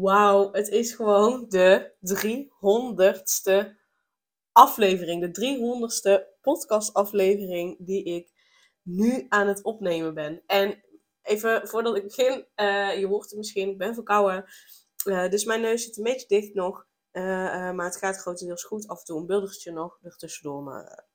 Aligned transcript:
Wauw, 0.00 0.52
het 0.52 0.68
is 0.68 0.94
gewoon 0.94 1.46
de 1.48 1.94
300ste 2.14 3.76
aflevering. 4.52 5.20
De 5.20 5.30
300ste 5.30 6.40
podcastaflevering 6.40 7.76
die 7.78 8.04
ik 8.04 8.30
nu 8.82 9.26
aan 9.28 9.46
het 9.46 9.62
opnemen 9.62 10.14
ben. 10.14 10.42
En 10.46 10.82
even 11.22 11.68
voordat 11.68 11.96
ik 11.96 12.02
begin, 12.02 12.46
uh, 12.56 12.98
je 12.98 13.06
hoort 13.06 13.28
het 13.28 13.38
misschien, 13.38 13.70
ik 13.70 13.78
ben 13.78 13.94
verkouden. 13.94 14.44
Uh, 15.04 15.28
dus 15.28 15.44
mijn 15.44 15.60
neus 15.60 15.84
zit 15.84 15.96
een 15.96 16.04
beetje 16.04 16.26
dicht 16.26 16.54
nog. 16.54 16.86
Uh, 17.12 17.22
maar 17.72 17.84
het 17.84 17.96
gaat 17.96 18.16
grotendeels 18.16 18.64
goed. 18.64 18.88
Af 18.88 18.98
en 18.98 19.04
toe 19.04 19.20
een 19.20 19.26
buldertje 19.26 19.72
nog 19.72 19.98
ertussendoor. 20.02 20.62
Maar 20.62 21.06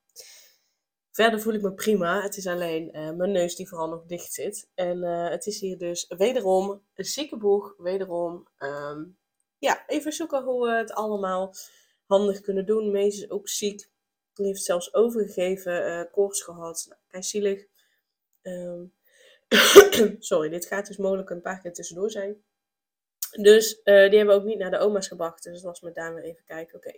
Verder 1.14 1.42
voel 1.42 1.54
ik 1.54 1.62
me 1.62 1.74
prima. 1.74 2.22
Het 2.22 2.38
is 2.38 2.48
alleen 2.48 2.98
uh, 2.98 3.12
mijn 3.12 3.32
neus 3.32 3.56
die 3.56 3.68
vooral 3.68 3.90
nog 3.90 4.06
dicht 4.06 4.34
zit. 4.34 4.70
En 4.76 4.98
uh, 4.98 5.30
het 5.30 5.46
is 5.46 5.60
hier 5.60 5.78
dus 5.78 6.06
wederom 6.18 6.84
een 6.94 7.06
ziekenboeg. 7.06 7.74
Wederom 7.78 8.48
um, 8.58 9.18
ja, 9.58 9.88
even 9.88 10.14
zoeken 10.14 10.44
hoe 10.44 10.68
we 10.68 10.76
het 10.76 10.92
allemaal 10.92 11.56
handig 12.06 12.42
kunnen 12.42 12.66
doen. 12.66 12.92
Mees 12.92 13.18
is 13.18 13.30
ook 13.30 13.50
ziek. 13.50 13.90
Die 14.34 14.46
heeft 14.46 14.64
zelfs 14.64 14.94
overgegeven, 14.94 15.88
uh, 15.88 16.12
koorts 16.12 16.42
gehad. 16.42 16.98
Nou, 17.12 17.24
zielig. 17.24 17.66
Um, 18.42 18.94
sorry, 20.20 20.50
dit 20.50 20.66
gaat 20.66 20.88
dus 20.88 20.98
mogelijk 20.98 21.30
een 21.30 21.42
paar 21.42 21.62
keer 21.62 21.74
tussendoor 21.74 22.12
zijn. 22.12 22.44
Dus 23.42 23.82
die 23.84 23.94
hebben 23.94 24.28
we 24.28 24.34
ook 24.34 24.44
niet 24.44 24.58
naar 24.58 24.72
de 24.72 24.80
oma's 24.80 25.08
gebracht. 25.08 25.44
Dus 25.44 25.54
het 25.54 25.64
was 25.64 25.82
met 25.82 25.96
weer 25.96 26.24
even 26.24 26.44
kijken. 26.46 26.78
Oké, 26.78 26.94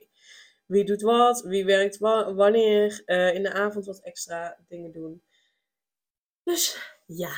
wie 0.66 0.86
doet 0.86 1.02
wat, 1.02 1.42
wie 1.42 1.66
werkt 1.66 1.98
wanneer, 1.98 3.04
uh, 3.06 3.34
in 3.34 3.44
de 3.44 3.54
avond 3.54 3.86
wat 3.86 4.00
extra 4.00 4.58
dingen 4.68 4.92
doen. 4.92 5.24
Dus 6.44 6.78
ja, 7.06 7.34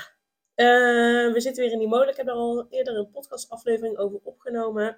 uh, 0.56 1.34
we 1.34 1.40
zitten 1.40 1.64
weer 1.64 1.72
in 1.72 1.80
die 1.80 1.88
molen. 1.88 2.10
Ik 2.10 2.16
heb 2.16 2.28
er 2.28 2.34
al 2.34 2.68
eerder 2.70 2.96
een 2.96 3.10
podcastaflevering 3.10 3.98
over 3.98 4.20
opgenomen. 4.24 4.98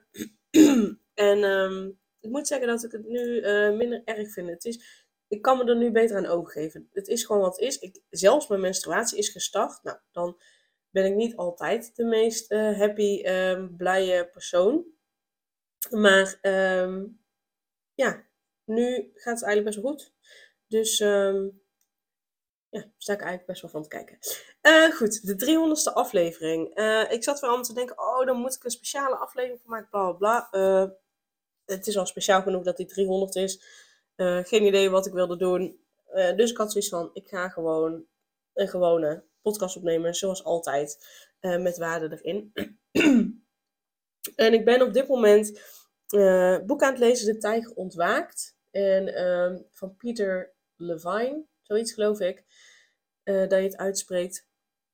en 1.14 1.44
um, 1.44 2.00
ik 2.20 2.30
moet 2.30 2.48
zeggen 2.48 2.68
dat 2.68 2.84
ik 2.84 2.92
het 2.92 3.08
nu 3.08 3.42
uh, 3.42 3.78
minder 3.78 4.02
erg 4.06 4.32
vind. 4.32 4.50
Het 4.50 4.66
is, 4.66 5.06
ik 5.28 5.42
kan 5.42 5.58
me 5.58 5.64
er 5.64 5.78
nu 5.78 5.92
beter 5.92 6.18
aan 6.18 6.26
overgeven. 6.26 6.90
Het 6.92 7.08
is 7.08 7.24
gewoon 7.24 7.42
wat 7.42 7.60
is. 7.60 7.80
Ik, 7.80 8.02
zelfs 8.10 8.48
mijn 8.48 8.62
menstruatie 8.62 9.18
is 9.18 9.30
gestart. 9.30 9.84
Nou, 9.84 9.98
dan 10.12 10.42
ben 10.90 11.06
ik 11.06 11.16
niet 11.16 11.36
altijd 11.36 11.96
de 11.96 12.06
meest 12.06 12.50
happy, 12.50 13.24
um, 13.26 13.76
blije 13.78 14.30
persoon. 14.30 14.86
Maar 15.90 16.40
um, 16.42 17.19
ja, 18.00 18.24
nu 18.64 19.12
gaat 19.16 19.40
het 19.40 19.44
eigenlijk 19.44 19.64
best 19.64 19.82
wel 19.82 19.92
goed. 19.92 20.14
Dus 20.68 21.00
um, 21.00 21.62
ja, 22.70 22.92
sta 22.98 23.14
ik 23.14 23.20
eigenlijk 23.20 23.46
best 23.46 23.62
wel 23.62 23.72
van 23.72 23.84
te 23.84 23.90
kijken. 23.90 24.18
Uh, 24.62 24.96
goed, 24.96 25.26
de 25.28 25.46
300ste 25.46 25.94
aflevering. 25.94 26.78
Uh, 26.78 27.12
ik 27.12 27.24
zat 27.24 27.40
weer 27.40 27.50
aan 27.50 27.64
te 27.64 27.74
denken, 27.74 28.00
oh, 28.00 28.26
dan 28.26 28.38
moet 28.38 28.56
ik 28.56 28.64
een 28.64 28.72
speciale 28.72 29.16
aflevering 29.16 29.62
voor 29.62 29.70
maken, 29.70 29.90
bla 29.90 30.12
bla 30.12 30.48
bla. 30.50 30.60
Uh, 30.82 30.90
het 31.66 31.88
is 31.88 31.98
al 31.98 32.06
speciaal 32.06 32.42
genoeg 32.42 32.64
dat 32.64 32.78
die 32.78 32.86
300 32.86 33.36
is. 33.36 33.62
geen 34.44 34.66
idee 34.66 34.90
wat 34.90 35.06
ik 35.06 35.14
wilde 35.14 35.38
doen. 35.38 35.80
dus 36.36 36.52
ik 36.52 36.58
had 36.58 36.72
zoiets 36.72 36.90
van, 36.90 37.10
ik 37.14 37.28
ga 37.28 37.50
gewoon 37.50 38.06
een 38.54 38.68
gewone 38.68 39.24
podcast 39.42 39.76
opnemen, 39.76 40.14
zoals 40.14 40.44
altijd, 40.44 40.98
met 41.40 41.78
waarde 41.78 42.22
erin. 42.22 42.54
en 44.36 44.54
ik 44.54 44.66
ben 44.66 44.82
op 44.82 44.94
dit 44.94 45.08
moment 45.08 45.60
uh, 46.14 46.60
boek 46.66 46.84
aan 46.84 46.92
het 46.92 47.00
lezen, 47.00 47.34
De 47.34 47.40
Tijger 47.40 47.74
Ontwaakt. 47.74 48.58
En 48.72 49.24
um, 49.24 49.66
van 49.72 49.96
Peter 49.96 50.54
Levine, 50.76 51.46
zoiets 51.62 51.94
geloof 51.94 52.20
ik, 52.20 52.44
uh, 53.24 53.40
dat 53.40 53.60
je 53.60 53.66
het 53.66 53.78
uitspreekt. 53.78 54.48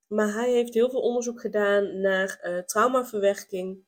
Maar 0.08 0.34
hij 0.34 0.52
heeft 0.52 0.74
heel 0.74 0.90
veel 0.90 1.02
onderzoek 1.02 1.42
gedaan 1.42 2.02
naar 2.02 2.40
uh, 2.44 2.60
traumaverwerking. 2.60 3.84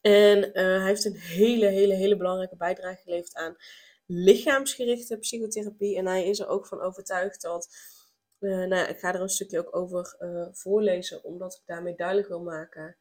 En 0.00 0.50
hij 0.52 0.86
heeft 0.86 1.04
een 1.04 1.16
hele, 1.16 1.66
hele, 1.66 1.94
hele 1.94 2.16
belangrijke 2.16 2.56
bijdrage 2.56 3.02
geleverd 3.02 3.34
aan 3.34 3.56
lichaamsgerichte 4.06 5.18
psychotherapie. 5.18 5.96
En 5.96 6.06
hij 6.06 6.28
is 6.28 6.38
er 6.38 6.48
ook 6.48 6.66
van 6.66 6.80
overtuigd 6.80 7.42
dat. 7.42 7.68
nou 8.38 8.74
ja, 8.74 8.86
ik 8.86 8.98
ga 8.98 9.14
er 9.14 9.20
een 9.20 9.28
stukje 9.28 9.58
ook 9.58 9.76
over 9.76 10.16
voorlezen, 10.52 11.24
omdat 11.24 11.54
ik 11.54 11.62
daarmee 11.66 11.94
duidelijk 11.94 12.28
wil 12.28 12.42
maken 12.42 12.96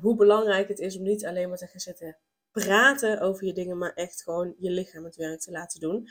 hoe 0.00 0.16
belangrijk 0.16 0.68
het 0.68 0.78
is 0.78 0.96
om 0.96 1.02
niet 1.02 1.26
alleen 1.26 1.48
maar 1.48 1.58
te 1.58 1.66
gaan 1.66 1.80
zitten 1.80 2.18
praten 2.64 3.20
over 3.20 3.46
je 3.46 3.52
dingen, 3.52 3.78
maar 3.78 3.92
echt 3.94 4.22
gewoon 4.22 4.54
je 4.58 4.70
lichaam 4.70 5.04
het 5.04 5.16
werk 5.16 5.40
te 5.40 5.50
laten 5.50 5.80
doen. 5.80 6.08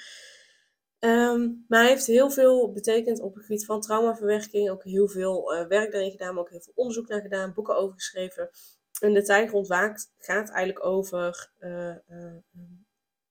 Ehm, 0.99 1.49
maar 1.67 1.79
hij 1.79 1.89
heeft 1.89 2.05
heel 2.05 2.29
veel 2.29 2.71
betekend 2.71 3.19
op 3.19 3.35
het 3.35 3.45
gebied 3.45 3.65
van 3.65 3.81
traumaverwerking. 3.81 4.69
Ook 4.69 4.83
heel 4.83 5.07
veel 5.07 5.53
uh, 5.53 5.67
werk 5.67 5.91
daarin 5.91 6.11
gedaan, 6.11 6.33
maar 6.33 6.43
ook 6.43 6.49
heel 6.49 6.61
veel 6.61 6.73
onderzoek 6.75 7.07
naar 7.07 7.21
gedaan, 7.21 7.53
boeken 7.53 7.77
over 7.77 7.95
geschreven. 7.95 8.49
En 8.99 9.13
de 9.13 9.23
Tijger 9.23 9.53
ontwaakt 9.53 10.13
gaat 10.17 10.49
eigenlijk 10.49 10.85
over 10.85 11.51
uh, 11.59 11.95
uh, 12.09 12.35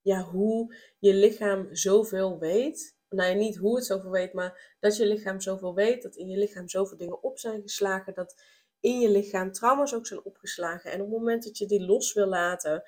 ja, 0.00 0.22
hoe 0.22 0.76
je 0.98 1.14
lichaam 1.14 1.69
zoveel 1.75 2.38
weet. 2.38 2.96
Nou, 3.08 3.34
niet 3.34 3.56
hoe 3.56 3.76
het 3.76 3.84
zoveel 3.84 4.10
weet, 4.10 4.32
maar 4.32 4.76
dat 4.81 4.96
je 4.96 5.06
lichaam 5.06 5.41
zoveel 5.41 5.75
weet. 5.75 6.02
Dat 6.02 6.16
in 6.16 6.28
je 6.28 6.38
lichaam 6.38 6.69
zoveel 6.69 6.96
dingen 6.96 7.22
op 7.22 7.38
zijn 7.38 7.62
geslagen. 7.62 8.14
Dat 8.14 8.42
in 8.84 9.00
je 9.00 9.10
lichaam 9.10 9.52
trauma's 9.52 9.94
ook 9.94 10.06
zijn 10.06 10.24
opgeslagen. 10.24 10.90
En 10.90 11.00
op 11.00 11.10
het 11.10 11.18
moment 11.18 11.44
dat 11.44 11.58
je 11.58 11.66
die 11.66 11.86
los 11.86 12.12
wil 12.12 12.26
laten, 12.26 12.82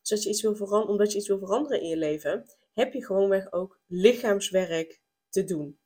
zodat 0.00 0.24
je 0.24 0.30
iets 0.30 0.42
wil 0.42 0.56
veranderen, 0.56 0.88
omdat 0.88 1.12
je 1.12 1.18
iets 1.18 1.28
wil 1.28 1.38
veranderen 1.38 1.80
in 1.80 1.88
je 1.88 1.96
leven, 1.96 2.44
heb 2.72 2.92
je 2.92 3.04
gewoonweg 3.04 3.52
ook 3.52 3.80
lichaamswerk 3.86 5.00
te 5.28 5.44
doen. 5.44 5.78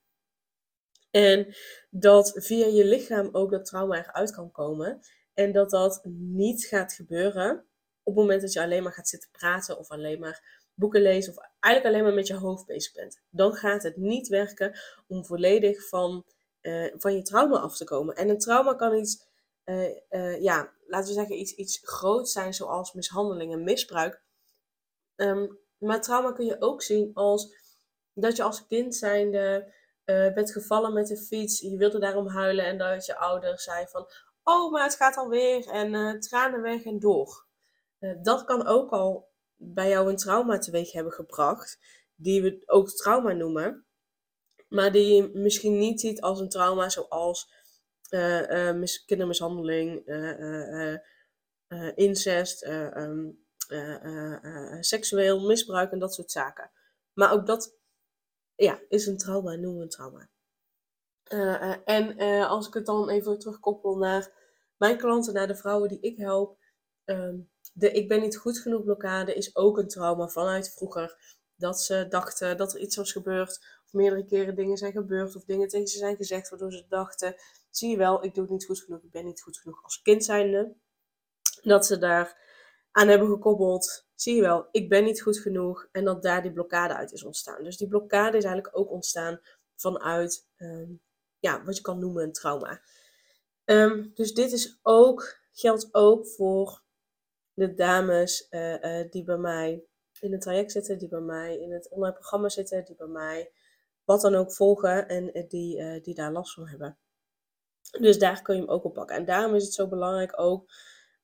En 1.11 1.55
dat 1.91 2.33
via 2.35 2.67
je 2.67 2.85
lichaam 2.85 3.29
ook 3.33 3.51
dat 3.51 3.65
trauma 3.65 3.99
eruit 3.99 4.31
kan 4.31 4.51
komen. 4.51 5.01
En 5.35 5.53
dat 5.53 5.71
dat 5.71 6.01
niet 6.05 6.65
gaat 6.65 6.93
gebeuren 6.93 7.67
op 8.03 8.15
het 8.15 8.23
moment 8.25 8.41
dat 8.41 8.53
je 8.53 8.63
alleen 8.63 8.83
maar 8.83 8.93
gaat 8.93 9.09
zitten 9.09 9.31
praten 9.31 9.79
of 9.79 9.89
alleen 9.89 10.21
maar 10.21 10.63
boeken 10.75 11.03
lezen 11.03 11.33
of 11.33 11.45
eigenlijk 11.61 11.95
alleen 11.95 12.07
maar 12.07 12.17
met 12.17 12.27
je 12.27 12.35
hoofd 12.35 12.67
bezig 12.67 12.93
bent. 12.93 13.23
Dan 13.31 13.55
gaat 13.55 13.83
het 13.83 13.97
niet 13.97 14.29
werken 14.29 14.79
om 15.07 15.25
volledig 15.25 15.89
van, 15.89 16.25
uh, 16.63 16.93
van 16.97 17.15
je 17.15 17.23
trauma 17.23 17.59
af 17.59 17.77
te 17.77 17.85
komen. 17.85 18.15
En 18.15 18.29
een 18.29 18.39
trauma 18.39 18.75
kan 18.75 18.95
iets 18.95 19.33
uh, 19.65 20.43
ja, 20.43 20.73
laten 20.87 21.09
we 21.09 21.15
zeggen, 21.15 21.39
iets, 21.39 21.55
iets 21.55 21.81
groots 21.83 22.33
zijn, 22.33 22.55
zoals 22.55 22.93
mishandeling 22.93 23.53
en 23.53 23.65
misbruik. 23.65 24.23
Um, 25.17 25.59
maar 25.79 26.01
trauma 26.01 26.33
kun 26.33 26.47
je 26.47 26.61
ook 26.61 26.83
zien 26.83 27.11
als 27.15 27.57
dat 28.13 28.37
je 28.37 28.43
als 28.43 28.67
kind 28.67 28.95
zijnde 28.95 29.73
uh, 30.05 30.33
bent 30.33 30.53
gevallen 30.53 30.93
met 30.93 31.07
de 31.07 31.17
fiets, 31.17 31.61
je 31.61 31.77
wilde 31.77 31.99
daarom 31.99 32.29
huilen 32.29 32.65
en 32.65 32.79
dat 32.79 33.07
je 33.07 33.17
ouder 33.17 33.61
zei 33.61 33.87
van, 33.87 34.07
oh, 34.43 34.73
maar 34.73 34.83
het 34.83 34.97
gaat 34.97 35.17
alweer 35.17 35.69
en 35.69 36.21
tranen 36.21 36.63
weg 36.63 36.85
en 36.85 36.99
door. 36.99 37.47
dat 38.23 38.45
kan 38.45 38.67
ook 38.67 38.91
al 38.91 39.33
bij 39.57 39.89
jou 39.89 40.09
een 40.09 40.17
trauma 40.17 40.59
teweeg 40.59 40.93
hebben 40.93 41.13
gebracht, 41.13 41.79
die 42.15 42.43
we 42.43 42.63
ook 42.67 42.89
trauma 42.89 43.33
noemen, 43.33 43.87
maar 44.69 44.93
die 44.93 45.15
je 45.15 45.31
misschien 45.33 45.79
niet 45.79 46.01
ziet 46.01 46.21
als 46.21 46.41
een 46.41 46.49
trauma 46.49 46.89
zoals 46.89 47.53
kindermishandeling, 49.07 50.07
incest, 51.95 52.69
seksueel 54.81 55.47
misbruik 55.47 55.93
en 55.93 55.99
dat 55.99 56.15
soort 56.15 56.31
zaken. 56.31 56.71
Maar 57.13 57.33
ook 57.33 57.47
dat 57.47 57.77
ja, 58.55 58.81
is 58.89 59.07
een 59.07 59.19
trauma, 59.19 59.55
noemen 59.55 59.77
we 59.77 59.83
een 59.83 59.89
trauma. 59.89 60.29
en 61.85 62.19
als 62.49 62.67
ik 62.67 62.75
het 62.75 62.87
dan 62.87 63.09
even 63.09 63.39
terugkoppel 63.39 63.97
naar 63.97 64.43
mijn 64.77 64.99
klanten, 64.99 65.35
naar 65.35 65.47
de 65.47 65.57
vrouwen 65.57 65.89
die 65.89 66.01
ik 66.01 66.19
help. 66.19 66.59
Um, 67.05 67.51
de 67.73 67.91
ik 67.91 68.09
ben 68.09 68.21
niet 68.21 68.37
goed 68.37 68.59
genoeg 68.59 68.85
blokkade 68.85 69.35
is 69.35 69.57
ook 69.57 69.79
een 69.79 69.89
trauma 69.89 70.29
vanuit 70.29 70.73
vroeger. 70.73 71.37
Dat 71.57 71.81
ze 71.81 72.07
dachten 72.09 72.57
dat 72.57 72.75
er 72.75 72.81
iets 72.81 72.97
was 72.97 73.13
gebeurd, 73.13 73.81
of 73.85 73.93
meerdere 73.93 74.25
keren 74.25 74.55
dingen 74.55 74.77
zijn 74.77 74.93
gebeurd, 74.93 75.37
of 75.37 75.45
dingen 75.45 75.69
tegen 75.69 75.87
ze 75.87 75.99
zijn 75.99 76.17
gezegd, 76.17 76.49
waardoor 76.49 76.73
ze 76.73 76.85
dachten: 76.89 77.35
zie 77.77 77.91
je 77.91 77.97
wel, 77.97 78.25
ik 78.25 78.35
doe 78.35 78.43
het 78.43 78.53
niet 78.53 78.65
goed 78.65 78.81
genoeg, 78.81 79.03
ik 79.03 79.11
ben 79.11 79.25
niet 79.25 79.43
goed 79.43 79.59
genoeg 79.59 79.83
als 79.83 80.03
kind 80.03 80.25
zijnde. 80.25 80.75
Dat 81.63 81.87
ze 81.87 81.99
daar 81.99 82.43
aan 82.91 83.09
hebben 83.09 83.29
gekoppeld, 83.29 84.07
zie 84.15 84.35
je 84.35 84.41
wel, 84.41 84.69
ik 84.71 84.89
ben 84.89 85.05
niet 85.05 85.23
goed 85.23 85.39
genoeg. 85.39 85.89
En 85.93 86.05
dat 86.05 86.23
daar 86.23 86.43
die 86.43 86.53
blokkade 86.53 86.95
uit 86.95 87.13
is 87.13 87.25
ontstaan. 87.25 87.65
Dus 87.65 87.77
die 87.77 87.89
blokkade 87.89 88.37
is 88.37 88.45
eigenlijk 88.45 88.79
ook 88.79 88.91
ontstaan 88.91 89.41
vanuit, 89.77 90.49
ehm, 90.57 90.93
ja, 91.39 91.65
wat 91.65 91.77
je 91.77 91.83
kan 91.83 91.99
noemen 91.99 92.23
een 92.23 92.33
trauma. 92.33 92.81
Um, 93.65 94.11
dus 94.15 94.35
dit 94.35 94.53
is 94.53 94.79
ook, 94.83 95.39
geldt 95.53 95.89
ook 95.93 96.27
voor 96.27 96.83
de 97.55 97.75
dames 97.75 98.49
eh, 98.49 99.01
eh, 99.01 99.11
die 99.11 99.25
bij 99.25 99.37
mij 99.37 99.85
in 100.21 100.33
het 100.33 100.41
traject 100.41 100.73
zitten, 100.73 100.99
die 100.99 101.09
bij 101.09 101.21
mij 101.21 101.59
in 101.59 101.73
het 101.73 101.89
online 101.89 102.15
programma 102.15 102.49
zitten, 102.49 102.85
die 102.85 102.97
bij 102.97 103.07
mij 103.07 103.53
wat 104.05 104.21
dan 104.21 104.35
ook 104.35 104.53
volgen 104.53 105.09
en 105.09 105.33
eh, 105.33 105.49
die, 105.49 106.01
die 106.01 106.15
daar 106.15 106.33
last 106.33 106.55
van 106.55 106.69
hebben. 106.69 106.99
Dus 108.01 108.19
daar 108.19 108.43
kun 108.43 108.55
je 108.55 108.61
hem 108.61 108.71
ook 108.71 108.85
op 108.85 108.95
pakken. 108.95 109.17
En 109.17 109.25
daarom 109.25 109.55
is 109.55 109.65
het 109.65 109.75
zo 109.75 109.89
belangrijk 109.89 110.41
ook 110.41 110.73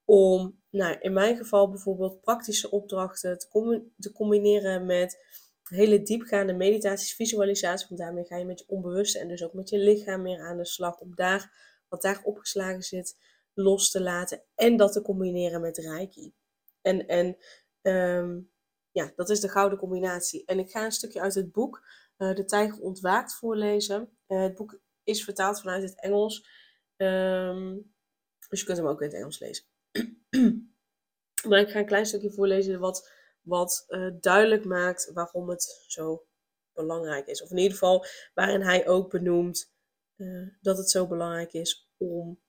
om, 0.05 0.61
nou, 0.69 0.97
in 0.99 1.13
mijn 1.13 1.37
geval 1.37 1.69
bijvoorbeeld 1.69 2.21
praktische 2.21 2.71
opdrachten 2.71 3.37
te, 3.37 4.11
combineren 4.13 4.85
met 4.85 5.25
hele 5.63 6.01
diepgaande 6.01 6.53
meditaties, 6.53 7.15
visualisaties. 7.15 7.87
Want 7.87 8.01
daarmee 8.01 8.25
ga 8.25 8.37
je 8.37 8.45
met 8.45 8.59
je 8.59 8.65
onbewuste 8.67 9.19
en 9.19 9.27
dus 9.27 9.43
ook 9.43 9.53
met 9.53 9.69
je 9.69 9.77
lichaam 9.77 10.21
meer 10.21 10.39
aan 10.39 10.57
de 10.57 10.65
slag. 10.65 10.99
Om 10.99 11.15
daar, 11.15 11.51
wat 11.89 12.01
daar 12.01 12.21
opgeslagen 12.23 12.83
zit, 12.83 13.17
los 13.53 13.91
te 13.91 14.01
laten. 14.01 14.41
En 14.55 14.77
dat 14.77 14.93
te 14.93 15.01
combineren 15.01 15.61
met 15.61 15.77
Reiki. 15.77 16.33
En, 16.81 17.07
en 17.07 17.37
ehm, 17.81 18.39
ja, 18.91 19.11
dat 19.15 19.29
is 19.29 19.39
de 19.39 19.49
gouden 19.49 19.77
combinatie. 19.79 20.45
En 20.45 20.59
ik 20.59 20.69
ga 20.69 20.85
een 20.85 20.91
stukje 20.91 21.21
uit 21.21 21.35
het 21.35 21.51
boek 21.51 21.83
uh, 22.17 22.35
De 22.35 22.45
Tijger 22.45 22.81
Ontwaakt 22.81 23.35
voorlezen. 23.35 24.09
Uh, 24.27 24.41
het 24.41 24.55
boek 24.55 24.79
is 25.03 25.23
vertaald 25.23 25.59
vanuit 25.59 25.83
het 25.83 25.99
Engels. 25.99 26.47
Ehm, 27.01 27.77
dus 28.49 28.59
je 28.59 28.65
kunt 28.65 28.77
hem 28.77 28.87
ook 28.87 29.01
in 29.01 29.07
het 29.07 29.15
Engels 29.15 29.39
lezen. 29.39 29.65
maar 31.49 31.59
ik 31.59 31.69
ga 31.69 31.79
een 31.79 31.85
klein 31.85 32.05
stukje 32.05 32.31
voorlezen 32.31 32.79
wat, 32.79 33.11
wat 33.41 33.85
uh, 33.89 34.11
duidelijk 34.19 34.65
maakt 34.65 35.11
waarom 35.13 35.49
het 35.49 35.83
zo 35.87 36.25
belangrijk 36.73 37.27
is. 37.27 37.43
Of 37.43 37.49
in 37.51 37.57
ieder 37.57 37.71
geval 37.71 38.05
waarin 38.33 38.61
hij 38.61 38.87
ook 38.87 39.09
benoemt 39.09 39.73
dat 40.61 40.77
het 40.77 40.89
zo 40.89 41.07
belangrijk 41.07 41.53
is 41.53 41.89
om 41.97 42.41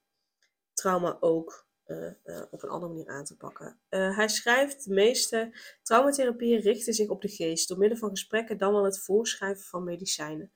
trauma 0.72 1.16
ook 1.20 1.66
uh, 1.86 2.42
op 2.50 2.62
een 2.62 2.68
andere 2.68 2.92
manier 2.92 3.08
aan 3.08 3.24
te 3.24 3.36
pakken. 3.36 3.80
Hij 3.88 4.28
schrijft: 4.28 4.84
De 4.84 4.94
meeste 4.94 5.56
traumatherapieën 5.82 6.60
richten 6.60 6.94
zich 6.94 7.08
op 7.08 7.22
de 7.22 7.28
geest 7.28 7.68
door 7.68 7.78
middel 7.78 7.98
van 7.98 8.10
gesprekken 8.10 8.58
dan 8.58 8.72
wel 8.72 8.84
het 8.84 8.98
voorschrijven 8.98 9.64
van 9.64 9.84
medicijnen. 9.84 10.52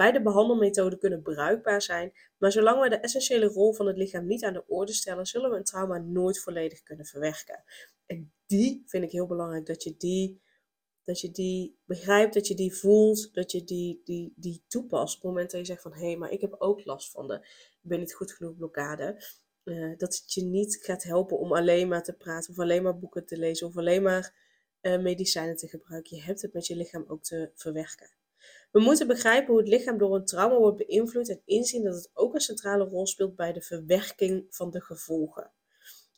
Beide 0.00 0.22
behandelmethoden 0.22 0.98
kunnen 0.98 1.22
bruikbaar 1.22 1.82
zijn, 1.82 2.12
maar 2.38 2.52
zolang 2.52 2.82
we 2.82 2.88
de 2.88 2.96
essentiële 2.96 3.46
rol 3.46 3.72
van 3.72 3.86
het 3.86 3.96
lichaam 3.96 4.26
niet 4.26 4.44
aan 4.44 4.52
de 4.52 4.66
orde 4.66 4.92
stellen, 4.92 5.26
zullen 5.26 5.50
we 5.50 5.56
een 5.56 5.64
trauma 5.64 5.98
nooit 5.98 6.40
volledig 6.40 6.82
kunnen 6.82 7.06
verwerken. 7.06 7.64
En 8.06 8.32
die 8.46 8.82
vind 8.86 9.04
ik 9.04 9.10
heel 9.10 9.26
belangrijk, 9.26 9.66
dat 9.66 9.82
je 9.82 9.94
die, 9.96 10.42
dat 11.04 11.20
je 11.20 11.30
die 11.30 11.78
begrijpt, 11.84 12.34
dat 12.34 12.46
je 12.46 12.54
die 12.54 12.74
voelt, 12.74 13.34
dat 13.34 13.50
je 13.52 13.64
die, 13.64 14.00
die, 14.04 14.32
die 14.36 14.64
toepast. 14.68 15.16
Op 15.16 15.22
het 15.22 15.30
moment 15.30 15.50
dat 15.50 15.60
je 15.60 15.66
zegt 15.66 15.82
van, 15.82 15.92
hé, 15.92 16.06
hey, 16.06 16.16
maar 16.16 16.30
ik 16.30 16.40
heb 16.40 16.54
ook 16.58 16.84
last 16.84 17.10
van 17.10 17.28
de, 17.28 17.34
ik 17.82 17.88
ben 17.88 17.98
niet 17.98 18.14
goed 18.14 18.32
genoeg 18.32 18.56
blokkade 18.56 19.24
uh, 19.64 19.98
dat 19.98 20.14
het 20.14 20.32
je 20.32 20.42
niet 20.42 20.78
gaat 20.82 21.02
helpen 21.02 21.38
om 21.38 21.52
alleen 21.52 21.88
maar 21.88 22.02
te 22.02 22.16
praten 22.16 22.50
of 22.50 22.58
alleen 22.58 22.82
maar 22.82 22.98
boeken 22.98 23.26
te 23.26 23.38
lezen 23.38 23.66
of 23.66 23.76
alleen 23.76 24.02
maar 24.02 24.34
uh, 24.82 24.98
medicijnen 24.98 25.56
te 25.56 25.68
gebruiken. 25.68 26.16
Je 26.16 26.22
hebt 26.22 26.42
het 26.42 26.52
met 26.52 26.66
je 26.66 26.76
lichaam 26.76 27.04
ook 27.08 27.22
te 27.22 27.50
verwerken. 27.54 28.19
We 28.70 28.80
moeten 28.80 29.06
begrijpen 29.06 29.46
hoe 29.46 29.58
het 29.58 29.68
lichaam 29.68 29.98
door 29.98 30.14
een 30.14 30.24
trauma 30.24 30.56
wordt 30.56 30.86
beïnvloed 30.86 31.28
en 31.28 31.42
inzien 31.44 31.84
dat 31.84 31.94
het 31.94 32.10
ook 32.14 32.34
een 32.34 32.40
centrale 32.40 32.84
rol 32.84 33.06
speelt 33.06 33.36
bij 33.36 33.52
de 33.52 33.62
verwerking 33.62 34.46
van 34.50 34.70
de 34.70 34.80
gevolgen. 34.80 35.50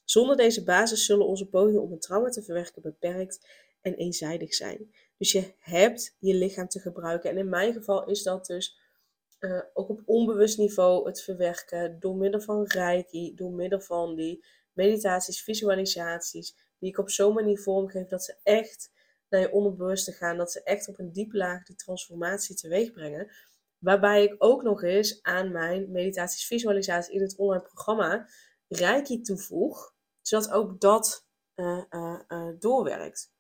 Zonder 0.04 0.36
deze 0.36 0.64
basis 0.64 1.04
zullen 1.04 1.26
onze 1.26 1.48
pogingen 1.48 1.82
om 1.82 1.92
een 1.92 2.00
trauma 2.00 2.28
te 2.28 2.42
verwerken 2.42 2.82
beperkt 2.82 3.46
en 3.80 3.94
eenzijdig 3.94 4.54
zijn. 4.54 4.94
Dus 5.18 5.32
je 5.32 5.52
hebt 5.58 6.16
je 6.18 6.34
lichaam 6.34 6.68
te 6.68 6.80
gebruiken. 6.80 7.30
En 7.30 7.38
in 7.38 7.48
mijn 7.48 7.72
geval 7.72 8.08
is 8.08 8.22
dat 8.22 8.46
dus 8.46 8.80
uh, 9.40 9.60
ook 9.74 9.88
op 9.88 10.02
onbewust 10.04 10.58
niveau 10.58 11.06
het 11.06 11.22
verwerken 11.22 12.00
door 12.00 12.16
middel 12.16 12.40
van 12.40 12.64
reiki, 12.66 13.34
door 13.34 13.52
middel 13.52 13.80
van 13.80 14.14
die 14.14 14.44
meditaties, 14.72 15.42
visualisaties, 15.42 16.56
die 16.78 16.90
ik 16.90 16.98
op 16.98 17.10
zo'n 17.10 17.34
manier 17.34 17.58
vormgeef 17.58 18.08
dat 18.08 18.24
ze 18.24 18.36
echt 18.42 18.90
naar 19.32 19.40
je 19.40 19.52
onderbewuste 19.52 20.12
gaan, 20.12 20.36
dat 20.36 20.52
ze 20.52 20.62
echt 20.62 20.88
op 20.88 20.98
een 20.98 21.12
diepe 21.12 21.36
laag 21.36 21.62
die 21.62 21.76
transformatie 21.76 22.56
teweeg 22.56 22.92
brengen. 22.92 23.30
Waarbij 23.78 24.24
ik 24.24 24.34
ook 24.38 24.62
nog 24.62 24.82
eens 24.82 25.22
aan 25.22 25.52
mijn 25.52 25.90
meditaties, 25.90 26.46
visualisaties 26.46 27.14
in 27.14 27.22
het 27.22 27.36
online 27.36 27.62
programma 27.62 28.28
reiki 28.68 29.20
toevoeg, 29.20 29.94
zodat 30.20 30.50
ook 30.50 30.80
dat 30.80 31.26
uh, 31.54 31.82
uh, 31.90 32.48
doorwerkt. 32.58 33.32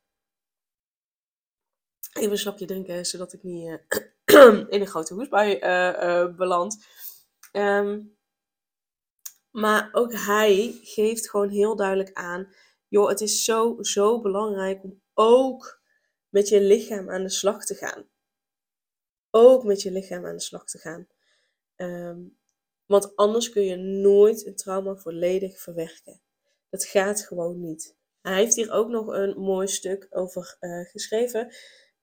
Even 2.12 2.30
een 2.30 2.38
slapje 2.38 2.66
drinken, 2.66 3.06
zodat 3.06 3.32
ik 3.32 3.42
niet 3.42 3.80
in 4.74 4.80
een 4.80 4.86
grote 4.86 5.14
hoesbui 5.14 5.58
uh, 5.60 6.36
beland. 6.36 6.86
Ehm, 7.52 8.00
maar 9.50 9.88
ook 9.92 10.12
hij 10.12 10.78
geeft 10.82 11.30
gewoon 11.30 11.48
heel 11.48 11.76
duidelijk 11.76 12.12
aan: 12.12 12.52
joh, 12.88 13.08
het 13.08 13.20
is 13.20 13.44
zo, 13.44 13.82
zo 13.82 14.20
belangrijk 14.20 14.84
om 14.84 15.02
ook 15.14 15.81
met 16.32 16.48
je 16.48 16.60
lichaam 16.60 17.10
aan 17.10 17.22
de 17.22 17.30
slag 17.30 17.64
te 17.64 17.74
gaan. 17.74 18.08
Ook 19.30 19.64
met 19.64 19.82
je 19.82 19.90
lichaam 19.90 20.26
aan 20.26 20.36
de 20.36 20.42
slag 20.42 20.64
te 20.64 20.78
gaan. 20.78 21.08
Ehm, 21.76 22.20
want 22.86 23.16
anders 23.16 23.50
kun 23.50 23.62
je 23.62 23.76
nooit 23.76 24.46
een 24.46 24.56
trauma 24.56 24.96
volledig 24.96 25.60
verwerken. 25.60 26.22
Dat 26.70 26.84
gaat 26.84 27.26
gewoon 27.26 27.60
niet. 27.60 27.96
Hij 28.20 28.34
heeft 28.34 28.54
hier 28.54 28.70
ook 28.70 28.88
nog 28.88 29.06
een 29.06 29.38
mooi 29.38 29.68
stuk 29.68 30.06
over 30.10 30.56
uh, 30.60 30.84
geschreven. 30.84 31.54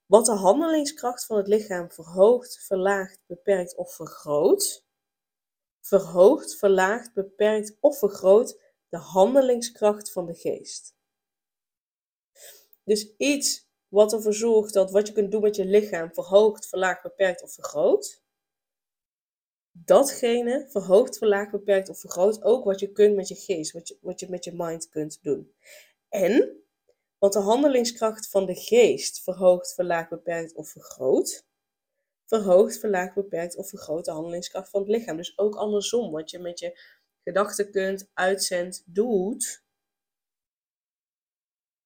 Wat 0.05 0.25
de 0.25 0.31
handelingskracht 0.31 1.25
van 1.25 1.37
het 1.37 1.47
lichaam 1.47 1.91
verhoogt, 1.91 2.65
verlaagt, 2.65 3.19
beperkt 3.25 3.75
of 3.75 3.93
vergroot. 3.93 4.85
Verhoogt, 5.79 6.55
verlaagt, 6.55 7.13
beperkt 7.13 7.77
of 7.79 7.97
vergroot 7.97 8.61
de 8.89 8.97
handelingskracht 8.97 10.11
van 10.11 10.25
de 10.25 10.35
geest. 10.35 10.95
Dus 12.83 13.15
iets 13.17 13.68
wat 13.89 14.13
ervoor 14.13 14.33
zorgt 14.33 14.73
dat 14.73 14.91
wat 14.91 15.07
je 15.07 15.13
kunt 15.13 15.31
doen 15.31 15.41
met 15.41 15.55
je 15.55 15.65
lichaam 15.65 16.13
verhoogt, 16.13 16.67
verlaagt, 16.67 17.03
beperkt 17.03 17.43
of 17.43 17.53
vergroot. 17.53 18.21
Datgene 19.71 20.65
verhoogt, 20.69 21.17
verlaagt, 21.17 21.51
beperkt 21.51 21.89
of 21.89 21.99
vergroot 21.99 22.43
ook 22.43 22.63
wat 22.63 22.79
je 22.79 22.91
kunt 22.91 23.15
met 23.15 23.27
je 23.27 23.35
geest, 23.35 23.71
wat 23.71 23.87
je, 23.87 23.97
wat 24.01 24.25
met 24.27 24.43
je 24.43 24.53
mind 24.55 24.89
kunt 24.89 25.19
doen. 25.21 25.53
En 26.09 26.63
want 27.19 27.33
de 27.33 27.39
handelingskracht 27.39 28.29
van 28.29 28.45
de 28.45 28.55
geest 28.55 29.23
verhoogt, 29.23 29.73
verlaagt, 29.73 30.09
beperkt 30.09 30.53
of 30.53 30.69
vergroot. 30.69 31.47
Verhoogt, 32.25 32.79
verlaagt, 32.79 33.15
beperkt 33.15 33.55
of 33.55 33.69
vergroot 33.69 34.05
de 34.05 34.11
handelingskracht 34.11 34.69
van 34.69 34.81
het 34.81 34.89
lichaam. 34.89 35.17
Dus 35.17 35.37
ook 35.37 35.55
andersom, 35.55 36.11
wat 36.11 36.29
je 36.29 36.39
met 36.39 36.59
je 36.59 36.79
gedachten 37.23 37.71
kunt, 37.71 38.09
uitzendt, 38.13 38.83
doet. 38.85 39.63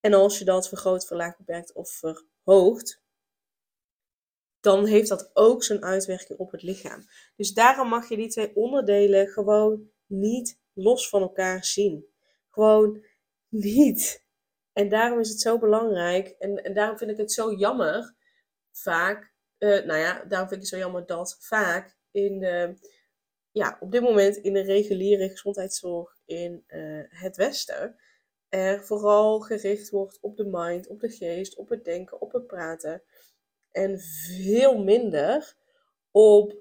En 0.03 0.13
als 0.13 0.39
je 0.39 0.45
dat 0.45 0.67
vergroot, 0.67 1.05
verlaagt, 1.05 1.37
beperkt 1.37 1.73
of 1.73 1.89
verhoogt, 1.91 3.01
dan 4.59 4.85
heeft 4.85 5.09
dat 5.09 5.29
ook 5.33 5.63
zijn 5.63 5.83
uitwerking 5.83 6.39
op 6.39 6.51
het 6.51 6.61
lichaam. 6.61 7.03
Dus 7.35 7.53
daarom 7.53 7.89
mag 7.89 8.09
je 8.09 8.15
die 8.15 8.27
twee 8.27 8.55
onderdelen 8.55 9.27
gewoon 9.27 9.91
niet 10.05 10.59
los 10.73 11.09
van 11.09 11.21
elkaar 11.21 11.65
zien. 11.65 12.05
Gewoon 12.49 13.05
niet. 13.49 14.25
En 14.73 14.89
daarom 14.89 15.19
is 15.19 15.29
het 15.29 15.39
zo 15.39 15.59
belangrijk. 15.59 16.27
En, 16.27 16.63
en 16.63 16.73
daarom 16.73 16.97
vind 16.97 17.11
ik 17.11 17.17
het 17.17 17.31
zo 17.31 17.53
jammer, 17.53 18.15
vaak. 18.71 19.33
Uh, 19.57 19.85
nou 19.85 19.99
ja, 19.99 20.23
daarom 20.23 20.47
vind 20.47 20.61
ik 20.63 20.67
het 20.67 20.67
zo 20.67 20.77
jammer 20.77 21.05
dat 21.05 21.37
vaak 21.39 21.97
in 22.11 22.39
de, 22.39 22.77
ja, 23.51 23.77
op 23.79 23.91
dit 23.91 24.01
moment 24.01 24.37
in 24.37 24.53
de 24.53 24.61
reguliere 24.61 25.29
gezondheidszorg 25.29 26.17
in 26.25 26.63
uh, 26.67 27.03
het 27.07 27.35
Westen 27.35 27.95
er 28.53 28.83
vooral 28.83 29.39
gericht 29.39 29.89
wordt 29.89 30.17
op 30.21 30.37
de 30.37 30.45
mind, 30.45 30.87
op 30.87 30.99
de 30.99 31.09
geest, 31.09 31.55
op 31.55 31.69
het 31.69 31.85
denken, 31.85 32.21
op 32.21 32.31
het 32.31 32.47
praten. 32.47 33.03
En 33.71 33.99
veel 33.99 34.83
minder 34.83 35.55
op 36.11 36.55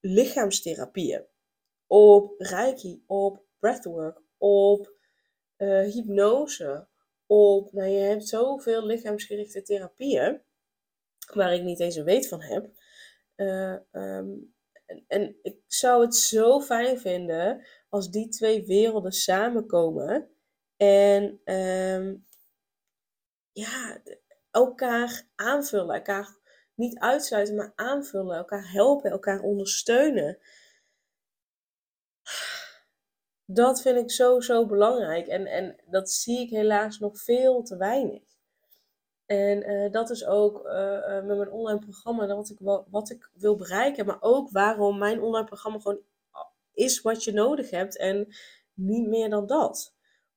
lichaamstherapieën, 0.00 1.24
op 1.86 2.34
reiki, 2.38 3.02
op 3.06 3.44
breathwork, 3.58 4.22
op 4.38 4.92
uh, 5.56 5.80
hypnose, 5.80 6.88
op, 7.26 7.72
nou 7.72 7.88
je 7.88 7.98
hebt 7.98 8.28
zoveel 8.28 8.86
lichaamsgerichte 8.86 9.62
therapieën, 9.62 10.40
waar 11.34 11.54
ik 11.54 11.62
niet 11.62 11.80
eens 11.80 11.96
een 11.96 12.04
weet 12.04 12.28
van 12.28 12.42
heb. 12.42 12.70
Uh, 13.36 13.76
um, 13.92 14.54
en, 14.86 15.04
en, 15.06 15.36
ik 15.42 15.60
zou 15.66 16.04
het 16.04 16.14
zo 16.14 16.60
fijn 16.60 16.98
vinden 16.98 17.66
als 17.88 18.10
die 18.10 18.28
twee 18.28 18.64
werelden 18.64 19.12
samenkomen 19.12 20.35
en 20.76 21.40
um, 21.44 22.24
ja, 23.52 24.02
elkaar 24.50 25.28
aanvullen, 25.34 25.94
elkaar 25.94 26.36
niet 26.74 26.98
uitsluiten, 26.98 27.54
maar 27.54 27.72
aanvullen, 27.74 28.36
elkaar 28.36 28.70
helpen, 28.70 29.10
elkaar 29.10 29.40
ondersteunen 29.40 30.38
dat 33.46 33.82
vind 33.82 33.98
ik 33.98 34.10
zo, 34.10 34.40
zo 34.40 34.66
belangrijk. 34.66 35.26
En, 35.26 35.46
en 35.46 35.76
dat 35.86 36.10
zie 36.10 36.40
ik 36.40 36.50
helaas 36.50 36.98
nog 36.98 37.18
veel 37.18 37.62
te 37.62 37.76
weinig. 37.76 38.22
En 39.26 39.70
uh, 39.70 39.92
dat 39.92 40.10
is 40.10 40.24
ook 40.24 40.66
uh, 40.66 40.72
uh, 40.72 41.24
met 41.24 41.36
mijn 41.36 41.50
online 41.50 41.78
programma 41.78 42.26
wat 42.26 42.50
ik, 42.50 42.58
wat 42.90 43.10
ik 43.10 43.30
wil 43.34 43.56
bereiken. 43.56 44.06
Maar 44.06 44.18
ook 44.20 44.50
waarom 44.50 44.98
mijn 44.98 45.22
online 45.22 45.46
programma 45.46 45.78
gewoon 45.78 46.00
is 46.72 47.00
wat 47.00 47.24
je 47.24 47.32
nodig 47.32 47.70
hebt. 47.70 47.96
En 47.96 48.28
niet 48.74 49.08
meer 49.08 49.30
dan 49.30 49.46
dat. 49.46 49.95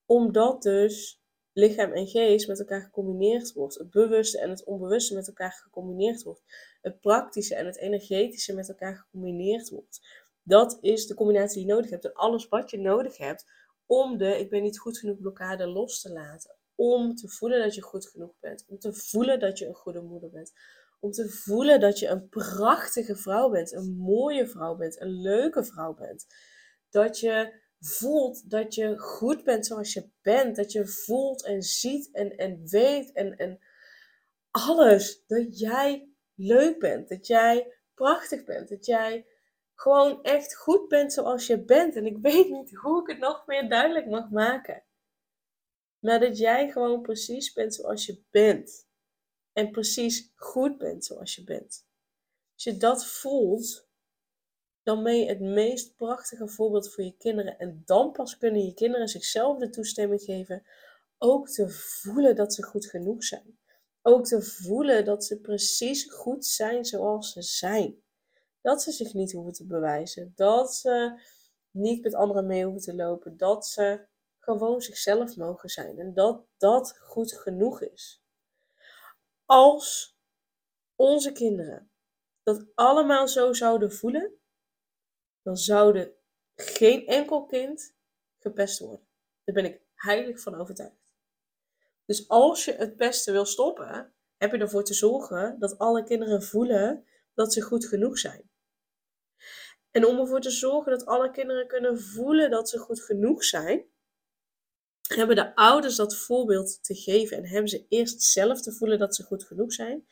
Omdat 0.09 0.61
dus 0.61 1.21
lichaam 1.53 1.91
en 1.91 2.07
geest 2.07 2.47
met 2.47 2.59
elkaar 2.59 2.81
gecombineerd 2.81 3.53
wordt. 3.53 3.77
Het 3.77 3.89
bewuste 3.89 4.39
en 4.39 4.49
het 4.49 4.63
onbewuste 4.63 5.13
met 5.13 5.27
elkaar 5.27 5.51
gecombineerd 5.51 6.23
wordt. 6.23 6.41
Het 6.81 6.99
praktische 6.99 7.55
en 7.55 7.65
het 7.65 7.77
energetische 7.77 8.55
met 8.55 8.69
elkaar 8.69 8.95
gecombineerd 8.95 9.69
wordt. 9.69 9.99
Dat 10.43 10.77
is 10.81 11.07
de 11.07 11.13
combinatie 11.13 11.57
die 11.57 11.67
je 11.67 11.73
nodig 11.73 11.89
hebt. 11.89 12.05
En 12.05 12.13
alles 12.13 12.47
wat 12.47 12.69
je 12.69 12.79
nodig 12.79 13.17
hebt 13.17 13.45
om 13.85 14.17
de 14.17 14.39
ik 14.39 14.49
ben 14.49 14.61
niet 14.61 14.79
goed 14.79 14.97
genoeg 14.97 15.19
blokkade 15.19 15.67
los 15.67 16.01
te 16.01 16.11
laten. 16.11 16.55
Om 16.75 17.15
te 17.15 17.29
voelen 17.29 17.59
dat 17.59 17.75
je 17.75 17.81
goed 17.81 18.07
genoeg 18.07 18.33
bent. 18.39 18.65
Om 18.67 18.79
te 18.79 18.93
voelen 18.93 19.39
dat 19.39 19.57
je 19.57 19.67
een 19.67 19.75
goede 19.75 20.01
moeder 20.01 20.29
bent. 20.29 20.53
Om 20.99 21.11
te 21.11 21.29
voelen 21.29 21.79
dat 21.79 21.99
je 21.99 22.07
een 22.07 22.29
prachtige 22.29 23.15
vrouw 23.15 23.49
bent. 23.49 23.73
Een 23.73 23.97
mooie 23.97 24.47
vrouw 24.47 24.75
bent. 24.75 25.01
Een 25.01 25.21
leuke 25.21 25.63
vrouw 25.63 25.93
bent. 25.93 26.25
Dat 26.89 27.19
je 27.19 27.67
voelt 27.79 28.49
dat 28.49 28.75
je 28.75 28.97
goed 28.97 29.43
bent 29.43 29.65
zoals 29.65 29.93
je 29.93 30.09
bent. 30.21 30.55
Dat 30.55 30.71
je 30.71 30.87
voelt 30.87 31.45
en 31.45 31.61
ziet 31.61 32.11
en, 32.11 32.37
en 32.37 32.67
weet 32.67 33.11
en, 33.11 33.37
en 33.37 33.59
alles. 34.51 35.23
Dat 35.27 35.59
jij 35.59 36.09
leuk 36.35 36.79
bent. 36.79 37.09
Dat 37.09 37.27
jij 37.27 37.73
prachtig 37.93 38.43
bent. 38.43 38.69
Dat 38.69 38.85
jij 38.85 39.25
gewoon 39.75 40.23
echt 40.23 40.55
goed 40.55 40.87
bent 40.87 41.13
zoals 41.13 41.47
je 41.47 41.63
bent. 41.63 41.95
En 41.95 42.05
ik 42.05 42.17
weet 42.17 42.49
niet 42.49 42.75
hoe 42.75 43.01
ik 43.01 43.07
het 43.07 43.19
nog 43.19 43.43
meer 43.45 43.69
duidelijk 43.69 44.05
mag 44.05 44.29
maken. 44.29 44.83
Maar 45.99 46.19
dat 46.19 46.37
jij 46.37 46.71
gewoon 46.71 47.01
precies 47.01 47.53
bent 47.53 47.75
zoals 47.75 48.05
je 48.05 48.23
bent. 48.29 48.87
En 49.53 49.71
precies 49.71 50.31
goed 50.35 50.77
bent 50.77 51.05
zoals 51.05 51.35
je 51.35 51.43
bent. 51.43 51.87
Als 52.53 52.63
je 52.63 52.77
dat 52.77 53.05
voelt, 53.05 53.88
je 54.97 55.25
het 55.25 55.39
meest 55.39 55.95
prachtige 55.95 56.47
voorbeeld 56.47 56.93
voor 56.93 57.03
je 57.03 57.15
kinderen. 57.17 57.59
En 57.59 57.81
dan 57.85 58.11
pas 58.11 58.37
kunnen 58.37 58.65
je 58.65 58.73
kinderen 58.73 59.07
zichzelf 59.07 59.59
de 59.59 59.69
toestemming 59.69 60.21
geven 60.21 60.63
ook 61.17 61.49
te 61.49 61.69
voelen 61.69 62.35
dat 62.35 62.53
ze 62.53 62.63
goed 62.63 62.85
genoeg 62.85 63.23
zijn. 63.23 63.59
Ook 64.01 64.25
te 64.25 64.41
voelen 64.41 65.05
dat 65.05 65.25
ze 65.25 65.39
precies 65.39 66.11
goed 66.11 66.45
zijn 66.45 66.85
zoals 66.85 67.31
ze 67.31 67.41
zijn. 67.41 68.01
Dat 68.61 68.81
ze 68.81 68.91
zich 68.91 69.13
niet 69.13 69.31
hoeven 69.31 69.53
te 69.53 69.65
bewijzen. 69.65 70.33
Dat 70.35 70.73
ze 70.73 71.21
niet 71.71 72.03
met 72.03 72.13
anderen 72.13 72.45
mee 72.45 72.63
hoeven 72.63 72.81
te 72.81 72.95
lopen. 72.95 73.37
Dat 73.37 73.67
ze 73.67 74.05
gewoon 74.39 74.81
zichzelf 74.81 75.35
mogen 75.35 75.69
zijn. 75.69 75.99
En 75.99 76.13
dat 76.13 76.41
dat 76.57 76.97
goed 76.99 77.33
genoeg 77.33 77.81
is. 77.81 78.21
Als 79.45 80.17
onze 80.95 81.31
kinderen 81.31 81.89
dat 82.43 82.65
allemaal 82.75 83.27
zo 83.27 83.53
zouden 83.53 83.93
voelen, 83.93 84.38
dan 85.41 85.57
zouden 85.57 86.13
geen 86.55 87.07
enkel 87.07 87.45
kind 87.45 87.95
gepest 88.37 88.79
worden. 88.79 89.07
Daar 89.43 89.55
ben 89.55 89.65
ik 89.65 89.81
heilig 89.95 90.41
van 90.41 90.55
overtuigd. 90.55 91.07
Dus 92.05 92.27
als 92.27 92.65
je 92.65 92.73
het 92.73 92.95
pesten 92.95 93.33
wil 93.33 93.45
stoppen, 93.45 94.13
heb 94.37 94.51
je 94.51 94.57
ervoor 94.57 94.83
te 94.83 94.93
zorgen 94.93 95.59
dat 95.59 95.77
alle 95.77 96.03
kinderen 96.03 96.43
voelen 96.43 97.05
dat 97.33 97.53
ze 97.53 97.61
goed 97.61 97.85
genoeg 97.85 98.17
zijn. 98.17 98.49
En 99.91 100.05
om 100.05 100.19
ervoor 100.19 100.41
te 100.41 100.49
zorgen 100.49 100.91
dat 100.91 101.05
alle 101.05 101.31
kinderen 101.31 101.67
kunnen 101.67 102.01
voelen 102.01 102.51
dat 102.51 102.69
ze 102.69 102.77
goed 102.77 103.01
genoeg 103.01 103.43
zijn, 103.43 103.85
hebben 105.15 105.35
de 105.35 105.55
ouders 105.55 105.95
dat 105.95 106.15
voorbeeld 106.17 106.83
te 106.83 106.95
geven 106.95 107.37
en 107.37 107.45
hebben 107.45 107.69
ze 107.69 107.85
eerst 107.89 108.21
zelf 108.21 108.61
te 108.61 108.71
voelen 108.71 108.99
dat 108.99 109.15
ze 109.15 109.23
goed 109.23 109.43
genoeg 109.43 109.73
zijn. 109.73 110.07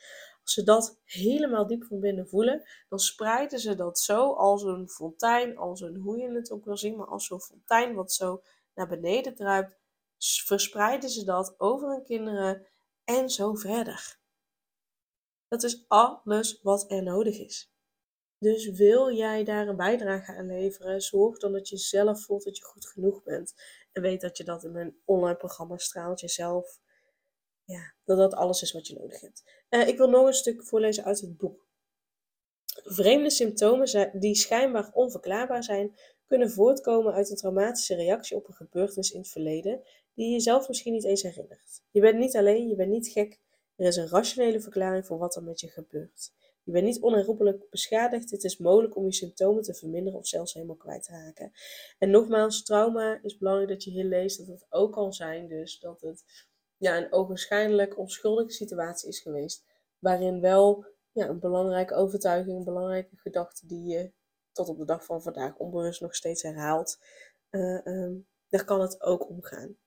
Als 0.48 0.56
ze 0.56 0.64
dat 0.64 1.00
helemaal 1.04 1.68
diep 1.68 1.84
van 1.84 2.00
binnen 2.00 2.28
voelen, 2.28 2.64
dan 2.90 3.00
spreiden 3.00 3.60
ze 3.60 3.76
dat 3.76 4.00
zo 4.00 4.34
als 4.34 4.64
een 4.64 4.90
fontein, 4.90 5.58
als 5.58 5.82
een, 5.82 5.96
hoe 5.96 6.18
je 6.18 6.32
het 6.32 6.52
ook 6.52 6.66
wil 6.66 6.78
zien, 6.78 6.96
maar 6.96 7.08
als 7.08 7.26
zo'n 7.26 7.42
fontein 7.42 7.96
wat 7.96 8.14
zo 8.14 8.44
naar 8.74 8.88
beneden 8.88 9.36
druipt, 9.36 9.76
verspreiden 10.46 11.10
ze 11.10 11.24
dat 11.24 11.60
over 11.60 11.90
hun 11.90 12.04
kinderen 12.04 12.68
en 13.04 13.30
zo 13.30 13.54
verder. 13.54 14.20
Dat 15.48 15.64
is 15.64 15.86
alles 15.88 16.62
wat 16.62 16.92
er 16.92 17.04
nodig 17.04 17.40
is. 17.40 17.72
Dus 18.38 18.70
wil 18.70 19.12
jij 19.12 19.44
daar 19.44 19.68
een 19.68 19.76
bijdrage 19.76 20.36
aan 20.36 20.48
leveren, 20.48 21.02
zorg 21.02 21.40
dan 21.40 21.52
dat 21.52 21.70
je 21.70 21.78
zelf 21.78 22.24
voelt 22.24 22.44
dat 22.44 22.58
je 22.58 22.64
goed 22.64 22.88
genoeg 22.88 23.24
bent. 23.24 23.54
En 23.92 24.02
weet 24.02 24.22
dat 24.22 24.38
je 24.38 24.44
dat 24.44 24.64
in 24.64 24.76
een 24.76 25.02
online 25.06 25.38
programma 25.38 25.78
straalt 25.78 26.20
jezelf. 26.20 26.80
Ja, 27.68 27.94
dat 28.04 28.18
dat 28.18 28.34
alles 28.34 28.62
is 28.62 28.72
wat 28.72 28.88
je 28.88 28.98
nodig 28.98 29.22
hebt. 29.22 29.44
Uh, 29.70 29.88
ik 29.88 29.98
wil 29.98 30.10
nog 30.10 30.28
een 30.28 30.34
stuk 30.34 30.64
voorlezen 30.64 31.04
uit 31.04 31.22
het 31.22 31.38
boek. 31.38 31.68
Vreemde 32.84 33.30
symptomen 33.30 34.12
die 34.20 34.36
schijnbaar 34.36 34.92
onverklaarbaar 34.94 35.64
zijn, 35.64 35.96
kunnen 36.26 36.52
voortkomen 36.52 37.14
uit 37.14 37.30
een 37.30 37.36
traumatische 37.36 37.96
reactie 37.96 38.38
op 38.38 38.48
een 38.48 38.54
gebeurtenis 38.54 39.12
in 39.12 39.20
het 39.20 39.30
verleden, 39.30 39.82
die 40.14 40.32
je 40.32 40.40
zelf 40.40 40.68
misschien 40.68 40.94
niet 40.94 41.04
eens 41.04 41.22
herinnert. 41.22 41.82
Je 41.92 42.02
bent 42.02 42.18
niet 42.18 42.36
alleen, 42.36 42.68
je 42.68 42.76
bent 42.76 42.92
niet 42.92 43.08
gek. 43.08 43.40
Er 43.76 43.88
is 43.88 43.96
een 43.96 44.10
rationele 44.10 44.62
verklaring 44.62 45.06
voor 45.06 45.18
wat 45.18 45.36
er 45.36 45.44
met 45.44 45.60
je 45.60 45.68
gebeurt. 45.68 46.32
Je 46.64 46.72
bent 46.72 46.86
niet 46.86 47.02
onherroepelijk 47.02 47.70
beschadigd. 47.70 48.32
Het 48.32 48.44
is 48.44 48.58
mogelijk 48.58 48.96
om 48.96 49.06
je 49.06 49.14
symptomen 49.14 49.64
te 49.64 49.74
verminderen 49.74 50.20
of 50.20 50.28
zelfs 50.28 50.54
helemaal 50.54 50.76
kwijt 50.76 51.04
te 51.04 51.12
raken. 51.12 51.52
En 51.98 52.10
nogmaals, 52.10 52.64
trauma 52.64 53.20
is 53.22 53.38
belangrijk 53.38 53.70
dat 53.70 53.84
je 53.84 53.92
hier 53.92 54.04
leest 54.04 54.38
dat 54.38 54.48
het 54.48 54.66
ook 54.70 54.94
kan 54.94 55.14
zijn 55.14 55.48
dus 55.48 55.80
dat 55.80 56.02
het 56.02 56.24
ja, 56.78 56.98
een 56.98 57.12
ogenschijnlijk 57.12 57.98
onschuldige 57.98 58.52
situatie 58.52 59.10
is 59.10 59.20
geweest. 59.20 59.66
Waarin 60.00 60.42
wel 60.42 60.86
ja, 61.12 61.28
een 61.28 61.40
belangrijke 61.40 61.96
overtuiging, 61.96 62.58
een 62.58 62.64
belangrijke 62.64 63.16
gedachte 63.16 63.68
die 63.68 63.84
je 63.84 64.12
tot 64.52 64.70
op 64.70 64.78
de 64.78 64.86
dag 64.86 65.06
van 65.06 65.22
vandaag 65.22 65.58
onbewust 65.58 66.02
nog 66.02 66.16
steeds 66.16 66.42
herhaalt. 66.42 66.98
Uh, 67.52 68.16
daar 68.50 68.66
kan 68.66 68.82
het 68.82 69.02
ook 69.02 69.30
om 69.30 69.44
gaan. 69.44 69.78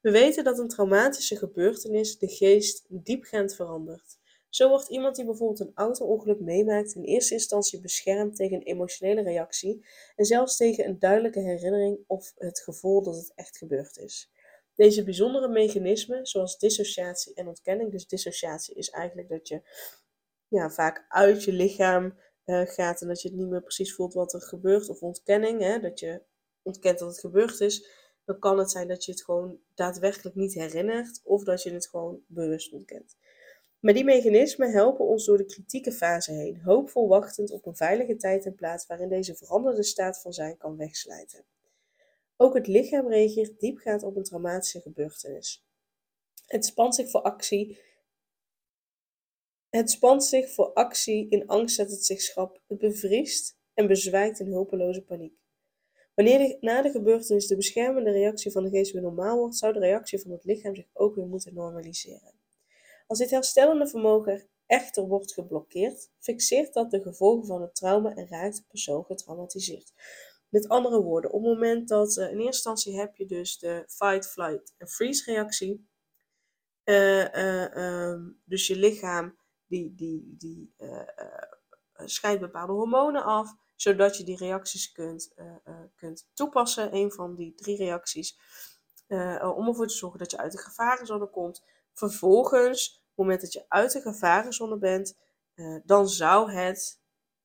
We 0.00 0.10
weten 0.10 0.44
dat 0.44 0.58
een 0.58 0.68
traumatische 0.68 1.36
gebeurtenis 1.36 2.18
de 2.18 2.28
geest 2.28 2.86
diepgaand 2.88 3.54
verandert. 3.54 4.18
Zo 4.48 4.68
wordt 4.68 4.88
iemand 4.88 5.16
die 5.16 5.24
bijvoorbeeld 5.24 5.60
een 5.60 5.72
auto-ongeluk 5.74 6.40
meemaakt 6.40 6.94
in 6.94 7.02
eerste 7.02 7.34
instantie 7.34 7.80
beschermd 7.80 8.36
tegen 8.36 8.56
een 8.56 8.62
emotionele 8.62 9.22
reactie 9.22 9.86
en 10.16 10.24
zelfs 10.24 10.56
tegen 10.56 10.88
een 10.88 10.98
duidelijke 10.98 11.40
herinnering 11.40 11.98
of 12.06 12.32
het 12.36 12.60
gevoel 12.60 13.02
dat 13.02 13.14
het 13.14 13.32
echt 13.34 13.58
gebeurd 13.58 13.96
is. 13.96 14.30
Deze 14.76 15.04
bijzondere 15.04 15.48
mechanismen, 15.48 16.26
zoals 16.26 16.58
dissociatie 16.58 17.34
en 17.34 17.48
ontkenning, 17.48 17.90
dus 17.90 18.06
dissociatie 18.06 18.74
is 18.74 18.90
eigenlijk 18.90 19.28
dat 19.28 19.48
je 19.48 19.62
ja, 20.48 20.70
vaak 20.70 21.04
uit 21.08 21.44
je 21.44 21.52
lichaam 21.52 22.18
uh, 22.46 22.66
gaat 22.66 23.00
en 23.00 23.08
dat 23.08 23.22
je 23.22 23.28
het 23.28 23.36
niet 23.36 23.48
meer 23.48 23.62
precies 23.62 23.94
voelt 23.94 24.14
wat 24.14 24.32
er 24.32 24.42
gebeurt, 24.42 24.88
of 24.88 25.00
ontkenning, 25.00 25.62
hè, 25.62 25.80
dat 25.80 26.00
je 26.00 26.22
ontkent 26.62 26.98
dat 26.98 27.08
het 27.08 27.20
gebeurd 27.20 27.60
is, 27.60 27.88
dan 28.24 28.38
kan 28.38 28.58
het 28.58 28.70
zijn 28.70 28.88
dat 28.88 29.04
je 29.04 29.12
het 29.12 29.24
gewoon 29.24 29.58
daadwerkelijk 29.74 30.36
niet 30.36 30.54
herinnert 30.54 31.20
of 31.24 31.44
dat 31.44 31.62
je 31.62 31.72
het 31.72 31.88
gewoon 31.88 32.20
bewust 32.26 32.72
ontkent. 32.72 33.16
Maar 33.80 33.94
die 33.94 34.04
mechanismen 34.04 34.72
helpen 34.72 35.04
ons 35.04 35.24
door 35.24 35.36
de 35.36 35.46
kritieke 35.46 35.92
fase 35.92 36.32
heen, 36.32 36.60
hoopvol 36.60 37.08
wachtend 37.08 37.50
op 37.50 37.66
een 37.66 37.76
veilige 37.76 38.16
tijd 38.16 38.46
en 38.46 38.54
plaats 38.54 38.86
waarin 38.86 39.08
deze 39.08 39.34
veranderde 39.34 39.82
staat 39.82 40.20
van 40.20 40.32
zijn 40.32 40.56
kan 40.56 40.76
wegslijten. 40.76 41.44
Ook 42.36 42.54
het 42.54 42.66
lichaam 42.66 43.08
reageert 43.08 43.60
diepgaand 43.60 44.02
op 44.02 44.16
een 44.16 44.22
traumatische 44.22 44.80
gebeurtenis. 44.80 45.66
Het 46.46 46.64
spant 46.64 46.94
zich 46.94 47.10
voor 47.10 47.22
actie. 47.22 47.78
Het 49.68 49.90
spant 49.90 50.24
zich 50.24 50.50
voor 50.50 50.72
actie, 50.72 51.28
in 51.28 51.46
angst 51.46 51.74
zet 51.74 51.90
het 51.90 52.04
zich 52.04 52.20
schrap, 52.20 52.62
het 52.66 52.78
bevriest 52.78 53.56
en 53.74 53.86
bezwijkt 53.86 54.40
in 54.40 54.46
hulpeloze 54.46 55.02
paniek. 55.02 55.34
Wanneer 56.14 56.56
na 56.60 56.82
de 56.82 56.90
gebeurtenis 56.90 57.46
de 57.46 57.56
beschermende 57.56 58.10
reactie 58.10 58.52
van 58.52 58.64
de 58.64 58.70
geest 58.70 58.92
weer 58.92 59.02
normaal 59.02 59.38
wordt, 59.38 59.56
zou 59.56 59.72
de 59.72 59.78
reactie 59.78 60.20
van 60.20 60.30
het 60.30 60.44
lichaam 60.44 60.74
zich 60.74 60.88
ook 60.92 61.14
weer 61.14 61.26
moeten 61.26 61.54
normaliseren. 61.54 62.32
Als 63.06 63.18
dit 63.18 63.30
herstellende 63.30 63.88
vermogen 63.88 64.48
echter 64.66 65.06
wordt 65.06 65.32
geblokkeerd, 65.32 66.10
fixeert 66.18 66.72
dat 66.72 66.90
de 66.90 67.02
gevolgen 67.02 67.46
van 67.46 67.62
het 67.62 67.74
trauma 67.74 68.14
en 68.14 68.28
raakt 68.28 68.56
de 68.56 68.62
persoon 68.68 69.04
getraumatiseerd. 69.04 69.92
Met 70.48 70.68
andere 70.68 71.02
woorden, 71.02 71.32
op 71.32 71.42
het 71.42 71.52
moment 71.52 71.88
dat 71.88 72.16
uh, 72.16 72.24
in 72.24 72.30
eerste 72.30 72.44
instantie 72.44 72.98
heb 72.98 73.16
je 73.16 73.26
dus 73.26 73.58
de 73.58 73.84
fight, 73.88 74.28
flight 74.28 74.74
en 74.76 74.88
freeze 74.88 75.32
reactie. 75.32 75.88
Uh, 76.84 78.14
dus 78.44 78.66
je 78.66 78.76
lichaam 78.76 79.36
die, 79.66 79.94
die, 79.94 80.34
die 80.38 80.74
scheidt 82.04 82.40
bepaalde 82.40 82.72
hormonen 82.72 83.24
af, 83.24 83.54
zodat 83.76 84.16
je 84.16 84.24
die 84.24 84.36
reacties 84.36 84.92
kunt, 84.92 85.34
kunt 85.94 86.28
toepassen. 86.32 86.94
Een 86.94 87.12
van 87.12 87.34
die 87.34 87.54
drie 87.54 87.76
reacties. 87.76 88.38
om 89.54 89.68
ervoor 89.68 89.86
te 89.86 89.94
zorgen 89.94 90.18
dat 90.18 90.30
je 90.30 90.38
uit 90.38 90.52
de 90.52 90.58
gevarenzone 90.58 91.30
komt. 91.30 91.64
Vervolgens, 91.92 92.88
op 92.88 93.02
het 93.04 93.16
moment 93.16 93.40
dat 93.40 93.52
je 93.52 93.64
uit 93.68 93.92
de 93.92 94.00
gevarenzone 94.00 94.78
bent, 94.78 95.18
dan 95.84 96.08
zou 96.08 96.52
het 96.52 97.00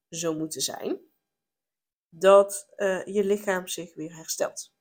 zo 0.10 0.34
moeten 0.34 0.62
zijn 0.62 1.11
dat 2.14 2.68
uh, 2.78 3.06
je 3.06 3.24
lichaam 3.24 3.68
zich 3.68 3.96
weer 3.96 4.16
herstelt. 4.16 4.74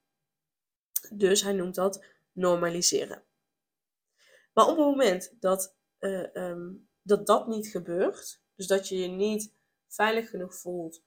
Dus 1.11 1.43
hij 1.43 1.53
noemt 1.53 1.75
dat 1.75 2.05
normaliseren. 2.33 3.23
Maar 4.53 4.65
op 4.65 4.77
het 4.77 4.87
moment 4.87 5.33
dat, 5.41 5.75
uh, 6.01 6.35
um, 6.35 6.89
dat 7.03 7.27
dat 7.27 7.47
niet 7.47 7.69
gebeurt, 7.69 8.43
dus 8.55 8.67
dat 8.67 8.89
je 8.89 8.97
je 8.97 9.09
niet 9.09 9.53
veilig 9.87 10.31
genoeg 10.31 10.55
voelt 10.55 11.03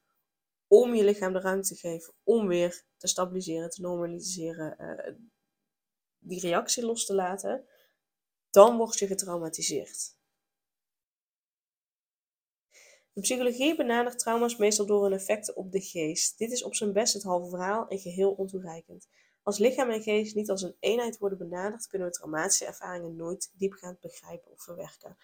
om 0.67 0.93
je 0.93 1.03
lichaam 1.03 1.33
de 1.33 1.39
ruimte 1.39 1.67
te 1.67 1.75
geven 1.75 2.13
om 2.23 2.47
weer 2.47 2.83
te 2.97 3.07
stabiliseren, 3.07 3.69
te 3.69 3.81
normaliseren, 3.81 5.31
die 6.19 6.39
reactie 6.39 6.85
los 6.85 7.05
te 7.05 7.13
laten, 7.13 7.65
dan 8.49 8.77
word 8.77 8.99
je 8.99 9.07
getraumatiseerd. 9.07 10.15
De 13.13 13.21
psychologie 13.21 13.75
benadert 13.75 14.19
trauma's 14.19 14.57
meestal 14.57 14.85
door 14.85 15.03
hun 15.03 15.13
effecten 15.13 15.55
op 15.55 15.71
de 15.71 15.81
geest. 15.81 16.37
Dit 16.37 16.51
is 16.51 16.63
op 16.63 16.75
zijn 16.75 16.93
best 16.93 17.13
het 17.13 17.23
halve 17.23 17.49
verhaal 17.49 17.87
en 17.87 17.99
geheel 17.99 18.31
ontoereikend. 18.31 19.07
Als 19.43 19.57
lichaam 19.57 19.89
en 19.89 20.01
geest 20.01 20.35
niet 20.35 20.49
als 20.49 20.61
een 20.61 20.75
eenheid 20.79 21.17
worden 21.17 21.37
benaderd, 21.37 21.87
kunnen 21.87 22.07
we 22.07 22.13
traumatische 22.13 22.65
ervaringen 22.65 23.15
nooit 23.15 23.51
diepgaand 23.57 23.99
begrijpen 23.99 24.51
of 24.51 24.63
verwerken. 24.63 25.17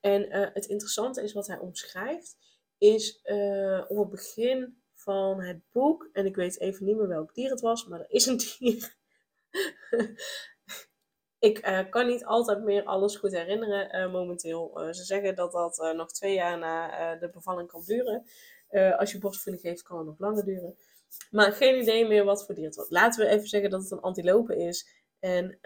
En 0.00 0.36
uh, 0.36 0.48
het 0.52 0.66
interessante 0.66 1.22
is 1.22 1.32
wat 1.32 1.46
hij 1.46 1.58
omschrijft, 1.58 2.36
is 2.78 3.20
uh, 3.24 3.84
op 3.88 3.96
het 3.96 4.10
begin 4.10 4.82
van 4.94 5.40
het 5.40 5.60
boek, 5.72 6.08
en 6.12 6.26
ik 6.26 6.36
weet 6.36 6.60
even 6.60 6.86
niet 6.86 6.96
meer 6.96 7.08
welk 7.08 7.34
dier 7.34 7.50
het 7.50 7.60
was, 7.60 7.86
maar 7.86 8.00
er 8.00 8.10
is 8.10 8.26
een 8.26 8.36
dier. 8.36 8.96
ik 11.44 11.66
uh, 11.66 11.80
kan 11.90 12.06
niet 12.06 12.24
altijd 12.24 12.62
meer 12.62 12.84
alles 12.84 13.16
goed 13.16 13.32
herinneren 13.32 14.10
momenteel. 14.10 14.88
ze 14.90 15.04
zeggen 15.04 15.34
dat 15.34 15.52
dat 15.52 15.92
nog 15.96 16.12
twee 16.12 16.34
jaar 16.34 16.58
na 16.58 17.16
de 17.16 17.30
bevalling 17.30 17.68
kan 17.68 17.82
duren. 17.86 18.26
als 18.98 19.12
je 19.12 19.18
borstvoeding 19.18 19.66
geeft, 19.66 19.82
kan 19.82 19.98
het 19.98 20.06
nog 20.06 20.18
langer 20.18 20.44
duren. 20.44 20.76
Maar 21.30 21.52
geen 21.52 21.80
idee 21.80 22.06
meer 22.06 22.24
wat 22.24 22.46
voor 22.46 22.54
dier 22.54 22.64
het 22.64 22.76
was. 22.76 22.90
Laten 22.90 23.24
we 23.24 23.30
even 23.30 23.48
zeggen 23.48 23.70
dat 23.70 23.82
het 23.82 23.90
een 23.90 24.00
antilope 24.00 24.56
is. 24.56 24.88
En 25.18 25.58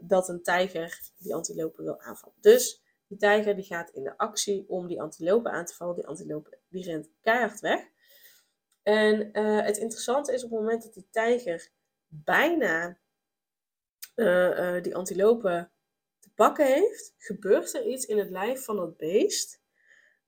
dat 0.00 0.28
een 0.28 0.42
tijger 0.42 1.00
die 1.18 1.34
antilope 1.34 1.82
wil 1.82 2.00
aanvallen. 2.00 2.36
Dus 2.40 2.82
die 3.06 3.18
tijger 3.18 3.54
die 3.54 3.64
gaat 3.64 3.90
in 3.90 4.02
de 4.02 4.16
actie 4.18 4.64
om 4.68 4.86
die 4.86 5.00
antilope 5.00 5.50
aan 5.50 5.64
te 5.64 5.74
vallen. 5.74 5.94
Die 5.94 6.06
antilope 6.06 6.58
die 6.68 6.84
rent 6.84 7.08
keihard 7.20 7.60
weg. 7.60 7.80
En 8.82 9.38
het 9.64 9.76
interessante 9.76 10.32
is 10.32 10.44
op 10.44 10.50
het 10.50 10.60
moment 10.60 10.82
dat 10.82 10.94
die 10.94 11.08
tijger 11.10 11.70
bijna 12.08 12.98
uh, 14.18 14.76
uh, 14.76 14.82
die 14.82 14.94
antilope 14.94 15.70
te 16.18 16.30
pakken 16.34 16.66
heeft, 16.66 17.14
gebeurt 17.18 17.74
er 17.74 17.86
iets 17.86 18.06
in 18.06 18.18
het 18.18 18.30
lijf 18.30 18.64
van 18.64 18.76
dat 18.76 18.96
beest, 18.96 19.60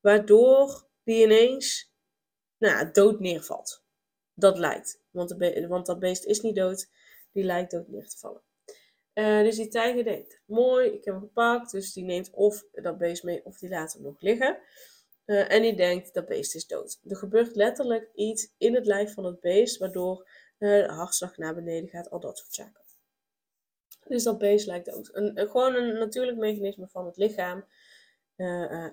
waardoor 0.00 0.88
die 1.02 1.25
ineens 1.25 1.92
nou, 2.59 2.90
dood 2.92 3.20
neervalt. 3.20 3.85
Dat 4.35 4.59
lijkt. 4.59 5.00
Want, 5.11 5.37
want 5.68 5.87
dat 5.87 5.99
beest 5.99 6.25
is 6.25 6.40
niet 6.40 6.54
dood, 6.54 6.88
die 7.32 7.44
lijkt 7.44 7.70
dood 7.70 7.88
neer 7.88 8.09
te 8.09 8.18
vallen. 8.18 8.42
Uh, 9.14 9.42
dus 9.42 9.56
die 9.56 9.68
tijger 9.68 10.04
denkt, 10.04 10.40
mooi, 10.47 10.87
ik 10.90 11.04
heb 11.04 11.14
hem 11.14 11.23
gepakt. 11.23 11.70
Dus 11.70 11.92
die 11.92 12.04
neemt 12.04 12.30
of 12.30 12.64
dat 12.73 12.99
beest 12.99 13.23
mee 13.23 13.44
of 13.44 13.59
die 13.59 13.68
laat 13.68 13.92
hem 13.92 14.02
nog 14.02 14.20
liggen. 14.20 14.59
En 15.25 15.62
die 15.62 15.76
denkt, 15.76 16.14
dat 16.14 16.26
beest 16.26 16.54
is 16.54 16.66
dood. 16.66 17.00
Er 17.09 17.16
gebeurt 17.16 17.56
letterlijk 17.56 18.11
iets 18.14 18.54
in 18.59 18.75
het 18.75 18.87
lijf 18.87 19.14
van 19.14 19.25
het 19.25 19.40
beest, 19.40 19.78
waardoor 19.78 20.28
uh, 20.59 20.87
de 20.87 20.92
hartslag 20.92 21.37
naar 21.37 21.54
beneden 21.54 21.88
gaat, 21.88 22.11
al 22.11 22.20
dat 22.20 22.38
soort 22.38 22.54
zaken. 22.54 22.80
Dus 24.11 24.23
dat 24.23 24.38
beest 24.38 24.67
lijkt 24.67 24.87
dood. 24.87 25.11
Een, 25.12 25.49
gewoon 25.49 25.75
een 25.75 25.99
natuurlijk 25.99 26.37
mechanisme 26.37 26.88
van 26.88 27.07
het 27.07 27.17
lichaam. 27.17 27.64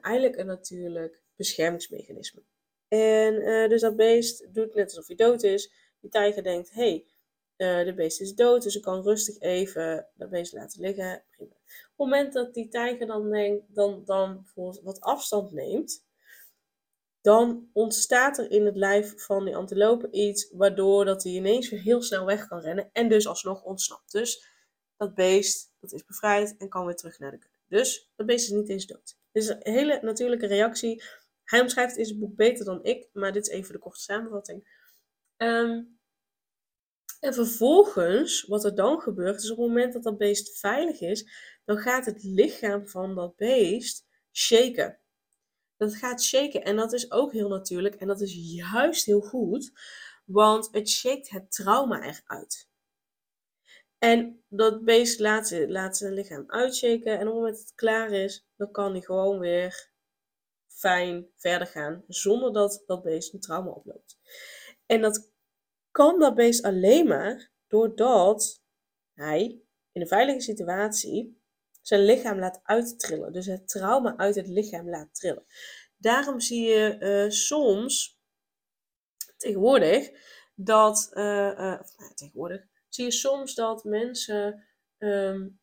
eigenlijk 0.01 0.37
een 0.37 0.45
natuurlijk 0.45 1.21
beschermingsmechanisme. 1.35 2.41
En 2.87 3.69
dus 3.69 3.81
dat 3.81 3.95
beest 3.95 4.53
doet 4.53 4.73
net 4.73 4.85
alsof 4.85 5.07
hij 5.07 5.15
dood 5.15 5.43
is. 5.43 5.71
Die 5.99 6.09
tijger 6.09 6.43
denkt, 6.43 6.71
hey, 6.73 7.05
uh, 7.57 7.85
de 7.85 7.93
beest 7.93 8.21
is 8.21 8.35
dood, 8.35 8.63
dus 8.63 8.75
ik 8.75 8.81
kan 8.81 9.01
rustig 9.01 9.39
even 9.39 10.07
dat 10.15 10.29
beest 10.29 10.53
laten 10.53 10.81
liggen. 10.81 11.23
Prima. 11.31 11.51
Op 11.51 11.57
het 11.87 11.97
moment 11.97 12.33
dat 12.33 12.53
die 12.53 12.67
tijger 12.67 13.07
dan, 13.07 13.31
denkt, 13.31 13.75
dan, 13.75 14.01
dan 14.05 14.35
bijvoorbeeld 14.35 14.83
wat 14.83 15.01
afstand 15.01 15.51
neemt, 15.51 16.05
dan 17.21 17.69
ontstaat 17.73 18.37
er 18.37 18.51
in 18.51 18.65
het 18.65 18.75
lijf 18.75 19.13
van 19.25 19.45
die 19.45 19.55
antilope 19.55 20.09
iets 20.11 20.51
waardoor 20.51 21.05
dat 21.05 21.23
hij 21.23 21.31
ineens 21.31 21.69
weer 21.69 21.81
heel 21.81 22.01
snel 22.01 22.25
weg 22.25 22.47
kan 22.47 22.59
rennen 22.59 22.89
en 22.93 23.09
dus 23.09 23.27
alsnog 23.27 23.63
ontsnapt. 23.63 24.11
Dus 24.11 24.46
dat 24.97 25.15
beest 25.15 25.71
dat 25.79 25.93
is 25.93 26.05
bevrijd 26.05 26.55
en 26.57 26.69
kan 26.69 26.85
weer 26.85 26.95
terug 26.95 27.19
naar 27.19 27.31
de 27.31 27.37
kudde. 27.37 27.57
Dus 27.67 28.11
dat 28.15 28.25
beest 28.25 28.45
is 28.45 28.51
niet 28.51 28.69
eens 28.69 28.85
dood. 28.85 29.17
Dit 29.31 29.43
is 29.43 29.49
een 29.49 29.59
hele 29.61 29.99
natuurlijke 30.01 30.47
reactie. 30.47 31.03
Hij 31.43 31.61
omschrijft 31.61 31.97
in 31.97 32.05
zijn 32.05 32.19
boek 32.19 32.35
beter 32.35 32.65
dan 32.65 32.83
ik, 32.83 33.09
maar 33.13 33.31
dit 33.31 33.47
is 33.47 33.53
even 33.53 33.73
de 33.73 33.79
korte 33.79 33.99
samenvatting. 33.99 34.85
Um, 35.37 35.97
en 37.19 37.33
vervolgens, 37.33 38.41
wat 38.43 38.65
er 38.65 38.75
dan 38.75 39.01
gebeurt, 39.01 39.43
is 39.43 39.51
op 39.51 39.57
het 39.57 39.67
moment 39.67 39.93
dat 39.93 40.03
dat 40.03 40.17
beest 40.17 40.59
veilig 40.59 40.99
is, 40.99 41.29
dan 41.65 41.77
gaat 41.77 42.05
het 42.05 42.23
lichaam 42.23 42.87
van 42.87 43.15
dat 43.15 43.35
beest 43.35 44.05
shaken. 44.31 44.99
Dat 45.77 45.95
gaat 45.95 46.23
shaken 46.23 46.63
en 46.63 46.75
dat 46.75 46.93
is 46.93 47.11
ook 47.11 47.31
heel 47.31 47.49
natuurlijk 47.49 47.95
en 47.95 48.07
dat 48.07 48.21
is 48.21 48.33
juist 48.55 49.05
heel 49.05 49.21
goed, 49.21 49.71
want 50.25 50.67
het 50.71 50.89
shakt 50.89 51.29
het 51.29 51.51
trauma 51.51 52.01
eruit. 52.01 52.66
En 53.97 54.43
dat 54.49 54.83
beest 54.83 55.19
laat, 55.19 55.51
laat 55.67 55.97
zijn 55.97 56.13
lichaam 56.13 56.43
uitshaken 56.47 57.19
en 57.19 57.19
op 57.19 57.25
het 57.25 57.33
moment 57.33 57.55
dat 57.55 57.63
het 57.63 57.75
klaar 57.75 58.11
is, 58.11 58.47
dan 58.55 58.71
kan 58.71 58.91
hij 58.91 59.01
gewoon 59.01 59.39
weer 59.39 59.89
fijn 60.67 61.27
verder 61.35 61.67
gaan 61.67 62.03
zonder 62.07 62.53
dat 62.53 62.83
dat 62.85 63.03
beest 63.03 63.33
een 63.33 63.39
trauma 63.39 63.69
oploopt. 63.69 64.19
En 64.85 65.01
dat 65.01 65.31
kan 65.91 66.19
dat 66.19 66.35
beest 66.35 66.63
alleen 66.63 67.07
maar 67.07 67.51
doordat 67.67 68.63
hij 69.13 69.61
in 69.91 70.01
een 70.01 70.07
veilige 70.07 70.41
situatie 70.41 71.41
zijn 71.81 72.01
lichaam 72.01 72.39
laat 72.39 72.59
uittrillen. 72.63 73.33
Dus 73.33 73.45
het 73.45 73.67
trauma 73.67 74.17
uit 74.17 74.35
het 74.35 74.47
lichaam 74.47 74.89
laat 74.89 75.15
trillen. 75.15 75.45
Daarom 75.97 76.39
zie 76.39 76.67
je 76.67 76.97
uh, 76.99 77.31
soms 77.31 78.19
tegenwoordig 79.37 80.09
dat, 80.55 81.09
uh, 81.13 81.23
nou, 81.57 82.13
tegenwoordig, 82.15 82.65
zie 82.97 83.05
je 83.05 83.11
soms 83.11 83.55
dat 83.55 83.83
mensen 83.83 84.63
um, 84.97 85.59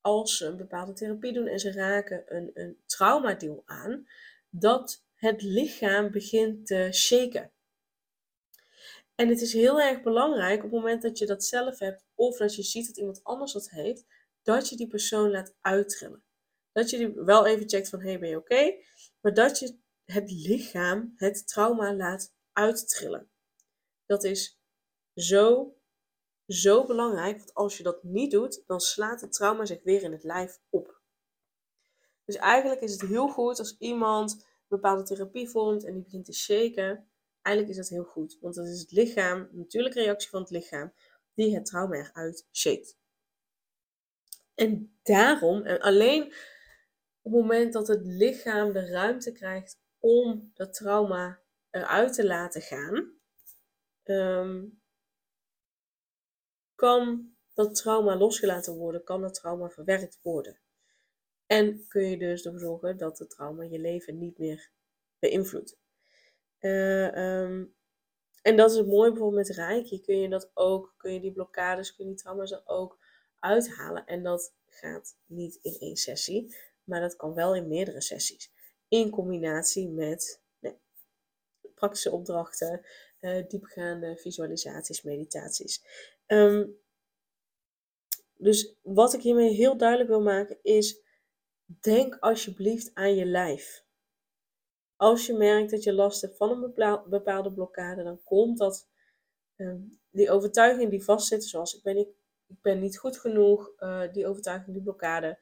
als 0.00 0.36
ze 0.36 0.46
een 0.46 0.56
bepaalde 0.56 0.92
therapie 0.92 1.32
doen 1.32 1.46
en 1.46 1.58
ze 1.58 1.72
raken 1.72 2.36
een, 2.36 2.50
een 2.54 3.64
aan, 3.64 4.08
dat 4.50 5.04
het 5.14 5.42
lichaam 5.42 6.10
begint 6.10 6.66
te 6.66 6.88
shaken. 6.92 7.52
En 9.14 9.28
het 9.28 9.40
is 9.40 9.52
heel 9.52 9.80
erg 9.80 10.02
belangrijk 10.02 10.56
op 10.56 10.62
het 10.62 10.80
moment 10.80 11.02
dat 11.02 11.18
je 11.18 11.26
dat 11.26 11.44
zelf 11.44 11.78
hebt, 11.78 12.04
of 12.14 12.36
dat 12.36 12.54
je 12.54 12.62
ziet 12.62 12.86
dat 12.86 12.96
iemand 12.96 13.24
anders 13.24 13.52
dat 13.52 13.70
heeft, 13.70 14.06
dat 14.42 14.68
je 14.68 14.76
die 14.76 14.88
persoon 14.88 15.30
laat 15.30 15.54
uittrillen. 15.60 16.22
Dat 16.72 16.90
je 16.90 16.96
die 16.96 17.12
wel 17.12 17.46
even 17.46 17.68
checkt 17.68 17.88
van, 17.88 18.00
hey, 18.00 18.18
ben 18.18 18.28
je 18.28 18.36
oké? 18.36 18.74
Maar 19.20 19.34
dat 19.34 19.58
je 19.58 19.78
het 20.04 20.30
lichaam, 20.30 21.12
het 21.16 21.48
trauma 21.48 21.94
laat 21.94 22.34
uittrillen. 22.52 23.30
Dat 24.06 24.24
is 24.24 24.60
zo, 25.14 25.77
zo 26.48 26.86
belangrijk, 26.86 27.36
want 27.36 27.54
als 27.54 27.76
je 27.76 27.82
dat 27.82 28.02
niet 28.02 28.30
doet, 28.30 28.62
dan 28.66 28.80
slaat 28.80 29.20
het 29.20 29.32
trauma 29.32 29.64
zich 29.64 29.82
weer 29.82 30.02
in 30.02 30.12
het 30.12 30.24
lijf 30.24 30.60
op. 30.70 31.00
Dus 32.24 32.36
eigenlijk 32.36 32.80
is 32.80 32.92
het 32.92 33.00
heel 33.00 33.28
goed 33.28 33.58
als 33.58 33.76
iemand 33.78 34.32
een 34.32 34.42
bepaalde 34.68 35.02
therapie 35.02 35.48
vormt 35.48 35.84
en 35.84 35.92
die 35.92 36.02
begint 36.02 36.24
te 36.24 36.32
shaken, 36.32 37.08
Eigenlijk 37.48 37.78
is 37.78 37.88
dat 37.88 37.98
heel 37.98 38.04
goed, 38.04 38.38
want 38.40 38.54
dat 38.54 38.66
is 38.66 38.80
het 38.80 38.92
lichaam, 38.92 39.48
de 39.50 39.56
natuurlijke 39.56 40.00
reactie 40.00 40.30
van 40.30 40.40
het 40.40 40.50
lichaam, 40.50 40.92
die 41.34 41.54
het 41.54 41.64
trauma 41.66 41.94
eruit 41.96 42.46
shake. 42.52 42.94
En 44.54 44.98
daarom, 45.02 45.62
en 45.62 45.80
alleen 45.80 46.24
op 47.22 47.32
het 47.32 47.40
moment 47.40 47.72
dat 47.72 47.88
het 47.88 48.00
lichaam 48.04 48.72
de 48.72 48.86
ruimte 48.86 49.32
krijgt 49.32 49.78
om 49.98 50.50
dat 50.54 50.74
trauma 50.74 51.40
eruit 51.70 52.12
te 52.12 52.26
laten 52.26 52.60
gaan, 52.60 53.12
ehm, 54.02 54.64
kan 56.78 57.32
dat 57.54 57.74
trauma 57.74 58.16
losgelaten 58.16 58.74
worden, 58.74 59.04
kan 59.04 59.20
dat 59.20 59.34
trauma 59.34 59.68
verwerkt 59.68 60.18
worden. 60.22 60.58
En 61.46 61.86
kun 61.88 62.10
je 62.10 62.18
dus 62.18 62.44
ervoor 62.44 62.60
zorgen 62.60 62.96
dat 62.96 63.18
het 63.18 63.30
trauma 63.30 63.64
je 63.64 63.78
leven 63.78 64.18
niet 64.18 64.38
meer 64.38 64.70
beïnvloedt. 65.18 65.78
Uh, 66.60 67.40
um, 67.42 67.74
en 68.42 68.56
dat 68.56 68.70
is 68.70 68.76
het 68.76 68.86
mooie 68.86 69.10
bijvoorbeeld 69.10 69.48
met 69.48 69.56
Reiki. 69.56 70.00
Kun 70.00 70.20
je 70.20 70.28
dat 70.28 70.50
ook, 70.54 70.94
kun 70.96 71.12
je 71.12 71.20
die 71.20 71.32
blokkades, 71.32 71.94
kun 71.94 72.04
je 72.04 72.10
die 72.10 72.20
trauma's 72.20 72.50
er 72.50 72.62
ook 72.64 72.98
uithalen. 73.38 74.06
En 74.06 74.22
dat 74.22 74.54
gaat 74.66 75.16
niet 75.26 75.58
in 75.62 75.76
één 75.78 75.96
sessie, 75.96 76.56
maar 76.84 77.00
dat 77.00 77.16
kan 77.16 77.34
wel 77.34 77.54
in 77.54 77.68
meerdere 77.68 78.00
sessies. 78.00 78.52
In 78.88 79.10
combinatie 79.10 79.88
met 79.88 80.42
nee, 80.58 80.78
praktische 81.74 82.10
opdrachten, 82.10 82.86
uh, 83.20 83.48
diepgaande 83.48 84.16
visualisaties, 84.16 85.02
meditaties. 85.02 85.82
Um, 86.28 86.78
dus 88.38 88.76
wat 88.82 89.14
ik 89.14 89.22
hiermee 89.22 89.54
heel 89.54 89.76
duidelijk 89.76 90.08
wil 90.08 90.22
maken 90.22 90.58
is: 90.62 91.02
denk 91.80 92.16
alsjeblieft 92.20 92.90
aan 92.94 93.14
je 93.14 93.24
lijf. 93.24 93.86
Als 94.96 95.26
je 95.26 95.32
merkt 95.32 95.70
dat 95.70 95.82
je 95.82 95.92
last 95.92 96.20
hebt 96.20 96.36
van 96.36 96.50
een 96.50 96.72
bepaalde 97.08 97.52
blokkade, 97.52 98.02
dan 98.02 98.22
komt 98.24 98.58
dat, 98.58 98.88
ehm, 99.56 99.80
die 100.10 100.30
overtuiging 100.30 100.90
die 100.90 101.04
vastzit, 101.04 101.44
zoals 101.44 101.76
ik 101.76 101.82
ben, 101.82 101.96
ik, 101.96 102.08
ik 102.46 102.60
ben 102.60 102.80
niet 102.80 102.98
goed 102.98 103.18
genoeg, 103.18 103.72
uh, 103.78 104.12
die 104.12 104.26
overtuiging, 104.26 104.72
die 104.72 104.82
blokkade, 104.82 105.38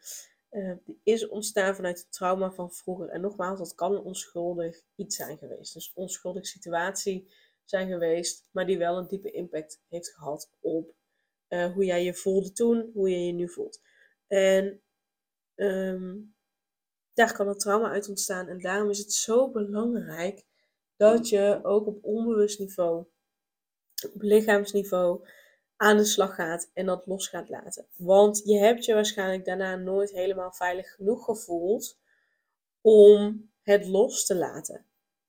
uh, 0.50 0.76
die 0.84 1.00
is 1.02 1.28
ontstaan 1.28 1.74
vanuit 1.74 1.98
het 1.98 2.12
trauma 2.12 2.52
van 2.52 2.72
vroeger. 2.72 3.08
En 3.08 3.20
nogmaals, 3.20 3.58
dat 3.58 3.74
kan 3.74 3.92
een 3.92 4.02
onschuldig 4.02 4.82
iets 4.94 5.16
zijn 5.16 5.38
geweest. 5.38 5.74
Dus 5.74 5.92
onschuldige 5.94 6.46
situatie 6.46 7.32
zijn 7.70 7.88
geweest, 7.88 8.46
maar 8.50 8.66
die 8.66 8.78
wel 8.78 8.98
een 8.98 9.08
diepe 9.08 9.30
impact 9.30 9.82
heeft 9.88 10.14
gehad 10.14 10.50
op 10.60 10.94
eh, 11.48 11.72
hoe 11.72 11.84
jij 11.84 12.04
je 12.04 12.14
voelde 12.14 12.52
toen, 12.52 12.90
hoe 12.94 13.10
je 13.10 13.26
je 13.26 13.32
nu 13.32 13.48
voelt. 13.48 13.80
En 14.26 14.82
ehm, 15.54 16.16
daar 17.12 17.34
kan 17.34 17.48
het 17.48 17.60
trauma 17.60 17.90
uit 17.90 18.08
ontstaan. 18.08 18.48
En 18.48 18.60
daarom 18.60 18.90
is 18.90 18.98
het 18.98 19.12
zo 19.12 19.50
belangrijk 19.50 20.44
dat 20.96 21.28
je 21.28 21.60
ook 21.62 21.86
op 21.86 22.04
onbewust 22.04 22.58
niveau, 22.58 23.06
op 24.14 24.22
lichaamsniveau, 24.22 25.28
aan 25.76 25.96
de 25.96 26.04
slag 26.04 26.34
gaat 26.34 26.70
en 26.72 26.86
dat 26.86 27.06
los 27.06 27.28
gaat 27.28 27.48
laten. 27.48 27.86
Want 27.96 28.42
je 28.44 28.58
hebt 28.58 28.84
je 28.84 28.94
waarschijnlijk 28.94 29.44
daarna 29.44 29.76
nooit 29.76 30.10
helemaal 30.10 30.52
veilig 30.52 30.94
genoeg 30.94 31.24
gevoeld 31.24 31.98
om 32.80 33.50
het 33.62 33.86
los 33.86 34.26
te 34.26 34.34
laten. 34.34 34.86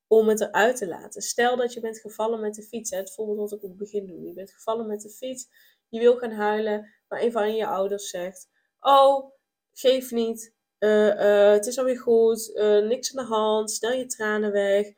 Om 0.07 0.27
het 0.27 0.41
eruit 0.41 0.77
te 0.77 0.87
laten. 0.87 1.21
Stel 1.21 1.55
dat 1.55 1.73
je 1.73 1.79
bent 1.79 1.99
gevallen 1.99 2.39
met 2.39 2.55
de 2.55 2.63
fiets. 2.63 2.89
Hè, 2.89 2.97
het 2.97 3.13
voorbeeld 3.13 3.49
wat 3.49 3.51
ik 3.51 3.63
op 3.63 3.69
het 3.69 3.77
begin 3.77 4.05
doe. 4.05 4.21
Je 4.21 4.33
bent 4.33 4.51
gevallen 4.51 4.87
met 4.87 5.01
de 5.01 5.09
fiets. 5.09 5.47
Je 5.89 5.99
wil 5.99 6.17
gaan 6.17 6.31
huilen. 6.31 6.93
Maar 7.07 7.21
een 7.21 7.31
van 7.31 7.55
je 7.55 7.65
ouders 7.65 8.09
zegt. 8.09 8.49
Oh, 8.79 9.31
geef 9.73 10.11
niet. 10.11 10.55
Uh, 10.79 11.07
uh, 11.07 11.51
het 11.51 11.65
is 11.65 11.77
alweer 11.77 11.99
goed. 11.99 12.51
Uh, 12.53 12.87
niks 12.87 13.15
aan 13.15 13.25
de 13.25 13.31
hand. 13.33 13.71
Snel 13.71 13.91
je 13.91 14.05
tranen 14.05 14.51
weg 14.51 14.93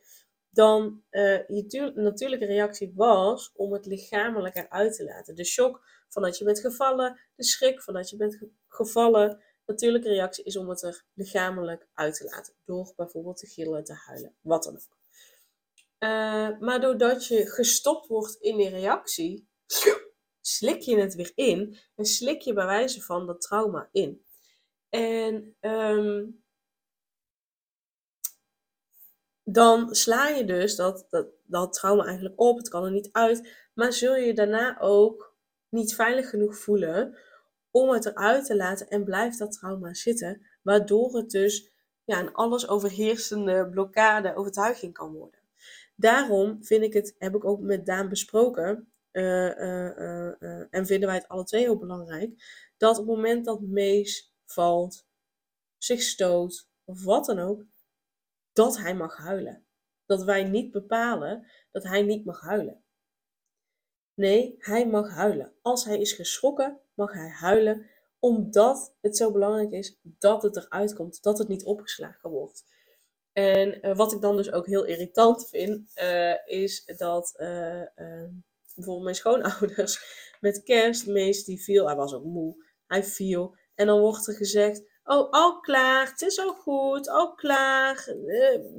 dan 0.51 1.03
je 1.47 1.91
natuurlijke 1.95 2.45
reactie 2.45 2.93
was 2.95 3.51
om 3.55 3.73
het 3.73 3.85
lichamelijk 3.85 4.55
eruit 4.55 4.95
te 4.95 5.03
laten. 5.03 5.35
De 5.35 5.45
shock 5.45 5.81
van 6.09 6.21
dat 6.21 6.37
je 6.37 6.45
bent 6.45 6.59
gevallen, 6.59 7.19
de 7.35 7.43
schrik 7.43 7.81
van 7.81 7.93
dat 7.93 8.09
je 8.09 8.15
bent 8.15 8.39
gevallen. 8.67 9.43
Natuurlijke 9.65 10.09
reactie 10.09 10.43
is 10.43 10.57
om 10.57 10.69
het 10.69 10.83
er 10.83 11.03
lichamelijk 11.13 11.87
uit 11.93 12.15
te 12.15 12.23
laten. 12.23 12.53
Door 12.65 12.93
bijvoorbeeld 12.95 13.37
te 13.37 13.47
gillen, 13.47 13.83
te 13.83 13.93
huilen, 13.93 14.35
wat 14.41 14.63
dan 14.63 14.73
ook. 14.73 14.98
Uh, 15.99 16.59
maar 16.59 16.81
doordat 16.81 17.27
je 17.27 17.49
gestopt 17.49 18.07
wordt 18.07 18.35
in 18.35 18.57
die 18.57 18.69
reactie, 18.69 19.49
slik 20.41 20.81
je 20.81 20.97
het 20.97 21.15
weer 21.15 21.31
in 21.35 21.77
en 21.95 22.05
slik 22.05 22.41
je 22.41 22.53
bij 22.53 22.65
wijze 22.65 23.01
van 23.01 23.25
dat 23.25 23.41
trauma 23.41 23.89
in. 23.91 24.25
En 24.89 25.55
um, 25.61 26.43
dan 29.43 29.95
sla 29.95 30.27
je 30.27 30.45
dus 30.45 30.75
dat, 30.75 31.05
dat, 31.09 31.27
dat 31.43 31.73
trauma 31.73 32.03
eigenlijk 32.03 32.39
op. 32.39 32.57
Het 32.57 32.69
kan 32.69 32.83
er 32.83 32.91
niet 32.91 33.09
uit. 33.11 33.67
Maar 33.73 33.93
zul 33.93 34.15
je 34.15 34.33
daarna 34.33 34.79
ook 34.79 35.37
niet 35.69 35.95
veilig 35.95 36.29
genoeg 36.29 36.57
voelen 36.57 37.17
om 37.71 37.89
het 37.89 38.05
eruit 38.05 38.45
te 38.45 38.55
laten 38.55 38.87
en 38.87 39.03
blijft 39.03 39.39
dat 39.39 39.51
trauma 39.51 39.93
zitten. 39.93 40.47
Waardoor 40.61 41.15
het 41.15 41.29
dus 41.29 41.71
ja, 42.03 42.19
een 42.19 42.33
alles 42.33 42.67
overheersende 42.67 43.69
blokkade, 43.69 44.35
overtuiging 44.35 44.93
kan 44.93 45.13
worden. 45.13 45.38
Daarom 45.99 46.63
vind 46.63 46.83
ik 46.83 46.93
het, 46.93 47.15
heb 47.17 47.35
ik 47.35 47.45
ook 47.45 47.59
met 47.59 47.85
Daan 47.85 48.09
besproken, 48.09 48.91
uh, 49.11 49.57
uh, 49.57 50.31
uh, 50.39 50.65
en 50.69 50.85
vinden 50.85 51.07
wij 51.07 51.17
het 51.17 51.27
alle 51.27 51.43
twee 51.43 51.61
heel 51.61 51.77
belangrijk, 51.77 52.43
dat 52.77 52.97
op 52.97 53.07
het 53.07 53.15
moment 53.15 53.45
dat 53.45 53.61
Mees 53.61 54.33
valt, 54.45 55.07
zich 55.77 56.01
stoot 56.01 56.69
of 56.83 57.03
wat 57.03 57.25
dan 57.25 57.39
ook, 57.39 57.65
dat 58.53 58.77
hij 58.77 58.95
mag 58.95 59.17
huilen. 59.17 59.65
Dat 60.05 60.23
wij 60.23 60.43
niet 60.43 60.71
bepalen 60.71 61.47
dat 61.71 61.83
hij 61.83 62.01
niet 62.01 62.25
mag 62.25 62.41
huilen. 62.41 62.83
Nee, 64.13 64.55
hij 64.57 64.87
mag 64.87 65.09
huilen. 65.09 65.53
Als 65.61 65.85
hij 65.85 65.99
is 65.99 66.13
geschrokken, 66.13 66.79
mag 66.93 67.13
hij 67.13 67.29
huilen, 67.29 67.89
omdat 68.19 68.95
het 69.01 69.17
zo 69.17 69.31
belangrijk 69.31 69.71
is 69.71 69.99
dat 70.01 70.43
het 70.43 70.55
eruit 70.55 70.95
komt, 70.95 71.23
dat 71.23 71.37
het 71.37 71.47
niet 71.47 71.63
opgeslagen 71.63 72.29
wordt. 72.29 72.63
En 73.33 73.87
uh, 73.87 73.95
wat 73.95 74.13
ik 74.13 74.21
dan 74.21 74.37
dus 74.37 74.51
ook 74.51 74.65
heel 74.65 74.85
irritant 74.85 75.49
vind, 75.49 75.91
uh, 75.95 76.33
is 76.45 76.85
dat 76.85 77.33
uh, 77.37 77.83
bijvoorbeeld 78.75 79.03
mijn 79.03 79.15
schoonouders 79.15 80.01
met 80.39 80.63
kerst, 80.63 81.07
meest 81.07 81.45
die 81.45 81.63
viel, 81.63 81.85
hij 81.85 81.95
was 81.95 82.13
ook 82.13 82.23
moe, 82.23 82.65
hij 82.87 83.03
viel. 83.03 83.55
En 83.75 83.85
dan 83.85 83.99
wordt 83.99 84.27
er 84.27 84.33
gezegd, 84.33 84.83
Oh, 85.11 85.29
al 85.31 85.59
klaar. 85.59 86.09
Het 86.09 86.21
is 86.21 86.39
al 86.39 86.53
goed. 86.53 87.09
Al 87.09 87.35
klaar. 87.35 88.13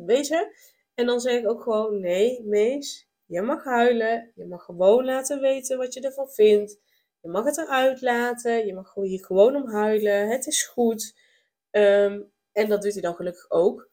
Weet 0.06 0.26
je? 0.26 0.56
En 0.94 1.06
dan 1.06 1.20
zeg 1.20 1.38
ik 1.40 1.48
ook 1.48 1.62
gewoon: 1.62 2.00
nee, 2.00 2.42
Mees. 2.44 3.08
Je 3.26 3.42
mag 3.42 3.64
huilen. 3.64 4.32
Je 4.34 4.46
mag 4.46 4.64
gewoon 4.64 5.04
laten 5.04 5.40
weten 5.40 5.78
wat 5.78 5.94
je 5.94 6.00
ervan 6.00 6.28
vindt. 6.28 6.78
Je 7.20 7.28
mag 7.28 7.44
het 7.44 7.58
eruit 7.58 8.00
laten. 8.00 8.66
Je 8.66 8.74
mag 8.74 8.94
hier 8.94 9.24
gewoon 9.24 9.56
om 9.56 9.68
huilen. 9.68 10.28
Het 10.28 10.46
is 10.46 10.66
goed. 10.66 11.14
Um, 11.70 12.32
en 12.52 12.68
dat 12.68 12.82
doet 12.82 12.92
hij 12.92 13.02
dan 13.02 13.14
gelukkig 13.14 13.50
ook. 13.50 13.89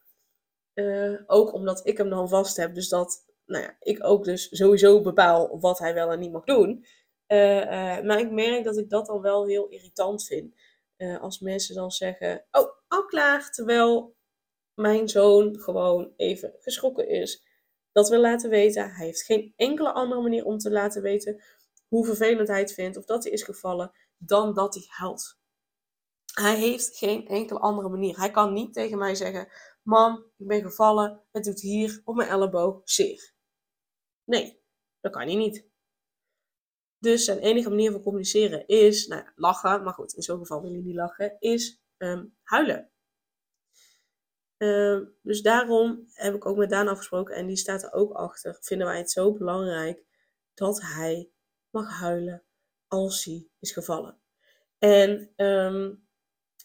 Uh, 0.79 1.19
ook 1.25 1.53
omdat 1.53 1.87
ik 1.87 1.97
hem 1.97 2.09
dan 2.09 2.29
vast 2.29 2.57
heb. 2.57 2.75
Dus 2.75 2.89
dat 2.89 3.25
nou 3.45 3.63
ja, 3.63 3.75
ik 3.79 4.03
ook 4.03 4.23
dus 4.23 4.47
sowieso 4.57 5.01
bepaal 5.01 5.59
wat 5.59 5.79
hij 5.79 5.93
wel 5.93 6.11
en 6.11 6.19
niet 6.19 6.31
mag 6.31 6.43
doen. 6.43 6.85
Uh, 7.27 8.01
maar 8.01 8.19
ik 8.19 8.31
merk 8.31 8.63
dat 8.63 8.77
ik 8.77 8.89
dat 8.89 9.05
dan 9.05 9.21
wel 9.21 9.47
heel 9.47 9.67
irritant 9.67 10.25
vind. 10.25 10.55
Als 11.19 11.39
mensen 11.39 11.75
dan 11.75 11.91
zeggen: 11.91 12.45
Oh, 12.51 12.71
al 12.87 13.05
klaar. 13.05 13.51
Terwijl 13.51 14.15
mijn 14.73 15.09
zoon 15.09 15.59
gewoon 15.59 16.13
even 16.15 16.55
geschrokken 16.59 17.09
is. 17.09 17.45
Dat 17.91 18.09
wil 18.09 18.19
laten 18.19 18.49
weten. 18.49 18.89
Hij 18.89 19.05
heeft 19.05 19.23
geen 19.23 19.53
enkele 19.55 19.91
andere 19.91 20.21
manier 20.21 20.45
om 20.45 20.57
te 20.57 20.71
laten 20.71 21.01
weten 21.01 21.43
hoe 21.87 22.05
vervelend 22.05 22.47
hij 22.47 22.59
het 22.59 22.73
vindt 22.73 22.97
of 22.97 23.05
dat 23.05 23.23
hij 23.23 23.33
is 23.33 23.43
gevallen, 23.43 23.91
dan 24.17 24.53
dat 24.53 24.73
hij 24.73 24.83
huilt. 24.87 25.39
Hij 26.33 26.55
heeft 26.55 26.97
geen 26.97 27.27
enkele 27.27 27.59
andere 27.59 27.89
manier. 27.89 28.17
Hij 28.17 28.31
kan 28.31 28.53
niet 28.53 28.73
tegen 28.73 28.97
mij 28.97 29.15
zeggen: 29.15 29.47
Mam, 29.87 30.25
ik 30.37 30.47
ben 30.47 30.61
gevallen. 30.61 31.21
Het 31.31 31.43
doet 31.43 31.61
hier 31.61 32.01
op 32.03 32.15
mijn 32.15 32.29
elleboog 32.29 32.81
zeer. 32.83 33.33
Nee, 34.23 34.61
dat 34.99 35.11
kan 35.11 35.21
hij 35.21 35.35
niet. 35.35 35.67
Dus 36.97 37.25
zijn 37.25 37.39
enige 37.39 37.69
manier 37.69 37.91
van 37.91 38.01
communiceren 38.01 38.67
is 38.67 39.07
nou, 39.07 39.23
lachen, 39.35 39.83
maar 39.83 39.93
goed, 39.93 40.13
in 40.13 40.21
zo'n 40.21 40.37
geval 40.37 40.61
wil 40.61 40.71
hij 40.71 40.79
niet 40.79 40.95
lachen, 40.95 41.35
is 41.39 41.81
um, 41.97 42.35
huilen. 42.43 42.91
Uh, 44.57 45.01
dus 45.21 45.41
daarom 45.41 46.07
heb 46.13 46.35
ik 46.35 46.45
ook 46.45 46.57
met 46.57 46.69
Daan 46.69 46.87
afgesproken 46.87 47.35
en 47.35 47.47
die 47.47 47.57
staat 47.57 47.83
er 47.83 47.93
ook 47.93 48.13
achter. 48.13 48.57
Vinden 48.61 48.87
wij 48.87 48.97
het 48.97 49.11
zo 49.11 49.33
belangrijk 49.33 50.03
dat 50.53 50.81
hij 50.81 51.31
mag 51.69 51.99
huilen 51.99 52.43
als 52.87 53.25
hij 53.25 53.47
is 53.59 53.71
gevallen. 53.71 54.19
En 54.77 55.33
um, 55.35 56.06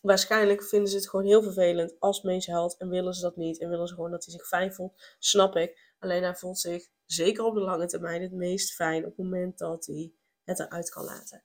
waarschijnlijk 0.03 0.63
vinden 0.63 0.89
ze 0.89 0.97
het 0.97 1.09
gewoon 1.09 1.27
heel 1.27 1.43
vervelend 1.43 1.97
als 1.99 2.23
mensen 2.23 2.53
huilt 2.53 2.77
en 2.79 2.89
willen 2.89 3.15
ze 3.15 3.21
dat 3.23 3.37
niet. 3.37 3.61
En 3.61 3.69
willen 3.69 3.87
ze 3.87 3.95
gewoon 3.95 4.11
dat 4.11 4.25
hij 4.25 4.35
zich 4.35 4.47
fijn 4.47 4.75
voelt. 4.75 5.15
Snap 5.19 5.57
ik. 5.57 5.95
Alleen 5.99 6.23
hij 6.23 6.35
voelt 6.35 6.59
zich 6.59 6.89
zeker 7.07 7.45
op 7.45 7.55
de 7.55 7.61
lange 7.61 7.87
termijn 7.87 8.23
het 8.23 8.33
meest 8.33 8.75
fijn 8.75 9.05
op 9.05 9.17
het 9.17 9.17
moment 9.17 9.59
dat 9.59 9.87
hij 9.87 10.13
het 10.45 10.59
eruit 10.59 10.91
kan 10.91 11.05
laten. 11.05 11.43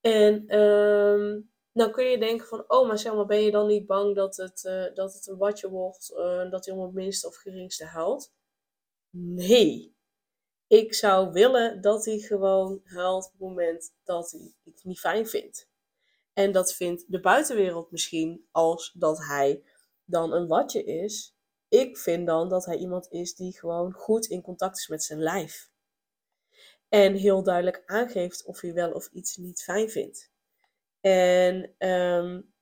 En 0.00 0.58
um, 0.58 1.50
dan 1.72 1.92
kun 1.92 2.04
je 2.04 2.18
denken 2.18 2.46
van, 2.46 2.64
oh, 2.66 2.88
maar 2.88 3.14
maar, 3.14 3.26
ben 3.26 3.40
je 3.40 3.50
dan 3.50 3.66
niet 3.66 3.86
bang 3.86 4.14
dat 4.14 4.36
het, 4.36 4.64
uh, 4.64 4.94
dat 4.94 5.14
het 5.14 5.26
een 5.26 5.36
watje 5.36 5.68
wordt, 5.68 6.12
uh, 6.16 6.50
dat 6.50 6.64
hij 6.64 6.74
om 6.74 6.82
het 6.82 6.92
minste 6.92 7.26
of 7.26 7.36
geringste 7.36 7.84
huilt? 7.84 8.32
Nee. 9.16 9.94
Ik 10.66 10.94
zou 10.94 11.32
willen 11.32 11.80
dat 11.80 12.04
hij 12.04 12.18
gewoon 12.18 12.80
huilt 12.84 13.24
op 13.24 13.32
het 13.32 13.40
moment 13.40 13.94
dat 14.04 14.30
hij 14.30 14.54
het 14.64 14.84
niet 14.84 15.00
fijn 15.00 15.26
vindt. 15.26 15.69
En 16.40 16.52
dat 16.52 16.74
vindt 16.74 17.04
de 17.08 17.20
buitenwereld 17.20 17.90
misschien 17.90 18.46
als 18.50 18.92
dat 18.92 19.18
hij 19.18 19.62
dan 20.04 20.32
een 20.32 20.46
watje 20.46 20.84
is. 20.84 21.36
Ik 21.68 21.98
vind 21.98 22.26
dan 22.26 22.48
dat 22.48 22.64
hij 22.64 22.76
iemand 22.76 23.10
is 23.10 23.34
die 23.34 23.58
gewoon 23.58 23.92
goed 23.92 24.26
in 24.26 24.42
contact 24.42 24.78
is 24.78 24.88
met 24.88 25.02
zijn 25.02 25.22
lijf. 25.22 25.70
En 26.88 27.14
heel 27.14 27.42
duidelijk 27.42 27.82
aangeeft 27.86 28.44
of 28.44 28.60
hij 28.60 28.72
wel 28.72 28.92
of 28.92 29.08
iets 29.12 29.36
niet 29.36 29.62
fijn 29.62 29.90
vindt. 29.90 30.30
En 31.00 31.74
um, 31.88 32.52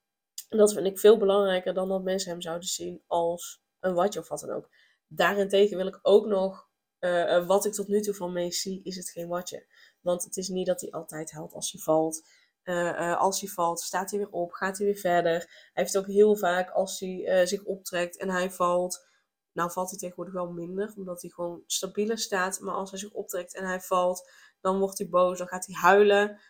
dat 0.48 0.72
vind 0.72 0.86
ik 0.86 0.98
veel 0.98 1.18
belangrijker 1.18 1.74
dan 1.74 1.88
dat 1.88 2.02
mensen 2.02 2.30
hem 2.30 2.40
zouden 2.40 2.68
zien 2.68 3.02
als 3.06 3.62
een 3.80 3.94
watje 3.94 4.20
of 4.20 4.28
wat 4.28 4.40
dan 4.40 4.50
ook. 4.50 4.70
Daarentegen 5.06 5.76
wil 5.76 5.86
ik 5.86 5.98
ook 6.02 6.26
nog, 6.26 6.68
uh, 7.00 7.46
wat 7.46 7.64
ik 7.64 7.72
tot 7.72 7.88
nu 7.88 8.00
toe 8.00 8.14
van 8.14 8.32
Mees 8.32 8.60
zie, 8.60 8.80
is 8.82 8.96
het 8.96 9.10
geen 9.10 9.28
watje. 9.28 9.66
Want 10.00 10.24
het 10.24 10.36
is 10.36 10.48
niet 10.48 10.66
dat 10.66 10.80
hij 10.80 10.90
altijd 10.90 11.30
helpt 11.30 11.54
als 11.54 11.72
hij 11.72 11.80
valt. 11.80 12.22
Uh, 12.68 12.74
uh, 12.74 13.20
als 13.20 13.40
hij 13.40 13.48
valt, 13.48 13.80
staat 13.80 14.10
hij 14.10 14.18
weer 14.18 14.30
op, 14.30 14.52
gaat 14.52 14.78
hij 14.78 14.86
weer 14.86 14.96
verder. 14.96 15.32
Hij 15.32 15.82
heeft 15.82 15.98
ook 15.98 16.06
heel 16.06 16.36
vaak, 16.36 16.70
als 16.70 17.00
hij 17.00 17.46
zich 17.46 17.64
optrekt 17.64 18.16
en 18.16 18.30
hij 18.30 18.50
valt, 18.50 19.06
nou 19.52 19.70
valt 19.70 19.90
hij 19.90 19.98
tegenwoordig 19.98 20.34
wel 20.34 20.50
minder, 20.52 20.92
omdat 20.96 21.22
hij 21.22 21.30
gewoon 21.30 21.62
stabieler 21.66 22.18
staat. 22.18 22.60
Maar 22.60 22.74
als 22.74 22.90
hij 22.90 22.98
zich 22.98 23.12
optrekt 23.12 23.54
en 23.54 23.64
hij 23.64 23.80
valt, 23.80 24.30
dan 24.60 24.78
wordt 24.78 24.98
hij 24.98 25.08
boos, 25.08 25.38
dan 25.38 25.46
gaat 25.46 25.66
hij 25.66 25.74
huilen. 25.74 26.40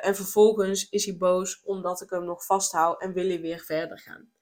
En 0.00 0.14
vervolgens 0.14 0.88
is 0.88 1.04
hij 1.04 1.16
boos 1.16 1.62
omdat 1.62 2.00
ik 2.00 2.10
hem 2.10 2.24
nog 2.24 2.44
vasthoud 2.44 3.00
en 3.00 3.12
wil 3.12 3.26
hij 3.26 3.40
weer 3.40 3.60
verder 3.60 3.98
gaan. 3.98 4.32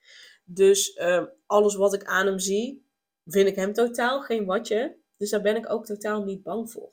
Dus 0.45 0.97
uh, 0.97 1.25
alles 1.47 1.75
wat 1.75 1.95
ik 1.95 2.05
aan 2.05 2.27
hem 2.27 2.39
zie, 2.39 2.87
vind 3.25 3.49
ik 3.49 3.57
hem 3.57 3.73
totaal 3.73 4.21
geen 4.21 4.45
watje. 4.45 4.99
Dus 5.17 5.31
daar 5.31 5.43
ben 5.43 5.57
ik 5.57 5.71
ook 5.71 5.87
totaal 5.87 6.25
niet 6.25 6.43
bang 6.43 6.71
voor. 6.71 6.93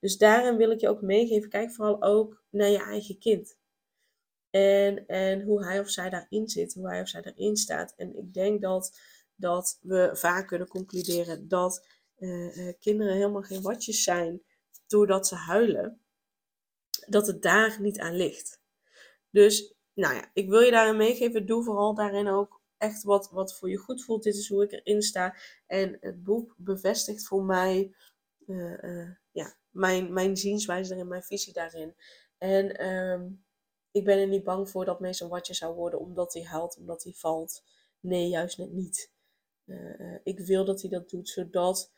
Dus 0.00 0.16
daarin 0.16 0.56
wil 0.56 0.70
ik 0.70 0.80
je 0.80 0.88
ook 0.88 1.02
meegeven, 1.02 1.48
kijk 1.48 1.72
vooral 1.72 2.02
ook 2.02 2.42
naar 2.50 2.68
je 2.68 2.82
eigen 2.82 3.18
kind. 3.18 3.56
En, 4.54 5.06
en 5.06 5.42
hoe 5.42 5.64
hij 5.64 5.80
of 5.80 5.90
zij 5.90 6.10
daarin 6.10 6.48
zit, 6.48 6.74
hoe 6.74 6.88
hij 6.88 7.00
of 7.00 7.08
zij 7.08 7.22
daarin 7.22 7.56
staat. 7.56 7.94
En 7.96 8.16
ik 8.16 8.34
denk 8.34 8.60
dat 8.60 8.98
dat 9.36 9.78
we 9.82 10.10
vaak 10.12 10.46
kunnen 10.46 10.68
concluderen 10.68 11.48
dat 11.48 11.86
uh, 12.18 12.72
kinderen 12.78 13.14
helemaal 13.14 13.42
geen 13.42 13.62
watjes 13.62 14.02
zijn 14.02 14.42
doordat 14.86 15.26
ze 15.26 15.34
huilen. 15.34 16.00
dat 17.06 17.26
het 17.26 17.42
daar 17.42 17.80
niet 17.80 17.98
aan 17.98 18.16
ligt. 18.16 18.60
Dus, 19.30 19.74
nou 19.94 20.14
ja, 20.14 20.30
ik 20.32 20.48
wil 20.48 20.60
je 20.60 20.70
daarin 20.70 20.96
meegeven. 20.96 21.46
Doe 21.46 21.64
vooral 21.64 21.94
daarin 21.94 22.28
ook 22.28 22.60
echt 22.78 23.02
wat, 23.02 23.30
wat 23.30 23.58
voor 23.58 23.70
je 23.70 23.76
goed 23.76 24.04
voelt. 24.04 24.22
Dit 24.22 24.36
is 24.36 24.48
hoe 24.48 24.64
ik 24.64 24.72
erin 24.72 25.02
sta. 25.02 25.36
En 25.66 25.96
het 26.00 26.22
boek 26.22 26.54
bevestigt 26.56 27.26
voor 27.26 27.44
mij 27.44 27.94
uh, 28.46 29.10
ja, 29.30 29.56
mijn, 29.70 30.12
mijn 30.12 30.36
zienswijze 30.36 30.94
erin, 30.94 31.08
mijn 31.08 31.22
visie 31.22 31.52
daarin. 31.52 31.94
En 32.38 32.88
um, 32.88 33.43
ik 33.94 34.04
ben 34.04 34.18
er 34.18 34.28
niet 34.28 34.44
bang 34.44 34.70
voor 34.70 34.84
dat 34.84 35.00
Mason 35.00 35.28
watje 35.28 35.54
zou 35.54 35.74
worden 35.74 36.00
omdat 36.00 36.32
hij 36.32 36.42
huilt, 36.42 36.76
omdat 36.76 37.02
hij 37.02 37.12
valt. 37.12 37.62
Nee, 38.00 38.28
juist 38.28 38.58
net 38.58 38.72
niet. 38.72 39.12
Uh, 39.64 40.18
ik 40.22 40.40
wil 40.40 40.64
dat 40.64 40.80
hij 40.80 40.90
dat 40.90 41.10
doet, 41.10 41.28
zodat, 41.28 41.92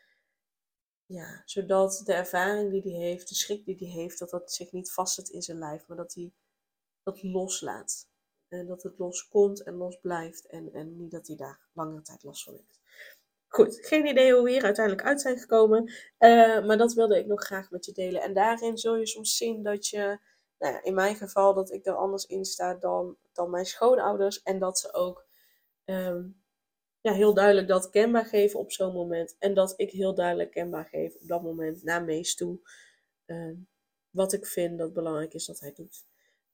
ja, 1.06 1.42
zodat 1.44 2.02
de 2.04 2.12
ervaring 2.12 2.70
die 2.70 2.92
hij 2.94 3.06
heeft, 3.06 3.28
de 3.28 3.34
schrik 3.34 3.64
die 3.64 3.76
hij 3.78 3.88
heeft, 3.88 4.18
dat 4.18 4.30
dat 4.30 4.52
zich 4.52 4.72
niet 4.72 4.92
vastzet 4.92 5.28
in 5.28 5.42
zijn 5.42 5.58
lijf, 5.58 5.86
maar 5.86 5.96
dat 5.96 6.14
hij 6.14 6.32
dat 7.02 7.22
loslaat. 7.22 8.08
En 8.48 8.66
dat 8.66 8.82
het 8.82 8.98
los 8.98 9.28
komt 9.28 9.62
en 9.62 9.74
los 9.74 10.00
blijft 10.00 10.46
en, 10.46 10.72
en 10.72 10.96
niet 10.96 11.10
dat 11.10 11.26
hij 11.26 11.36
daar 11.36 11.60
langere 11.72 12.02
tijd 12.02 12.22
last 12.22 12.44
van 12.44 12.54
heeft. 12.54 12.80
Goed, 13.48 13.86
geen 13.86 14.06
idee 14.06 14.32
hoe 14.32 14.42
we 14.42 14.50
hier 14.50 14.64
uiteindelijk 14.64 15.06
uit 15.06 15.20
zijn 15.20 15.38
gekomen, 15.38 15.82
uh, 16.18 16.66
maar 16.66 16.78
dat 16.78 16.92
wilde 16.92 17.18
ik 17.18 17.26
nog 17.26 17.44
graag 17.44 17.70
met 17.70 17.84
je 17.84 17.92
delen. 17.92 18.22
En 18.22 18.34
daarin 18.34 18.78
zul 18.78 18.96
je 18.96 19.06
soms 19.06 19.36
zien 19.36 19.62
dat 19.62 19.86
je 19.86 20.18
nou 20.58 20.80
in 20.82 20.94
mijn 20.94 21.16
geval 21.16 21.54
dat 21.54 21.72
ik 21.72 21.86
er 21.86 21.96
anders 21.96 22.26
in 22.26 22.44
sta 22.44 22.74
dan, 22.74 23.16
dan 23.32 23.50
mijn 23.50 23.66
schoonouders. 23.66 24.42
En 24.42 24.58
dat 24.58 24.78
ze 24.78 24.92
ook 24.92 25.26
um, 25.84 26.42
ja, 27.00 27.12
heel 27.12 27.34
duidelijk 27.34 27.68
dat 27.68 27.90
kenbaar 27.90 28.26
geven 28.26 28.58
op 28.58 28.72
zo'n 28.72 28.92
moment. 28.92 29.36
En 29.38 29.54
dat 29.54 29.74
ik 29.76 29.90
heel 29.90 30.14
duidelijk 30.14 30.50
kenbaar 30.50 30.84
geef 30.84 31.14
op 31.14 31.28
dat 31.28 31.42
moment 31.42 31.82
naar 31.82 32.04
Mees 32.04 32.34
toe. 32.34 32.58
Um, 33.26 33.68
wat 34.10 34.32
ik 34.32 34.46
vind 34.46 34.78
dat 34.78 34.92
belangrijk 34.92 35.34
is 35.34 35.46
dat 35.46 35.60
hij 35.60 35.72
doet. 35.72 36.04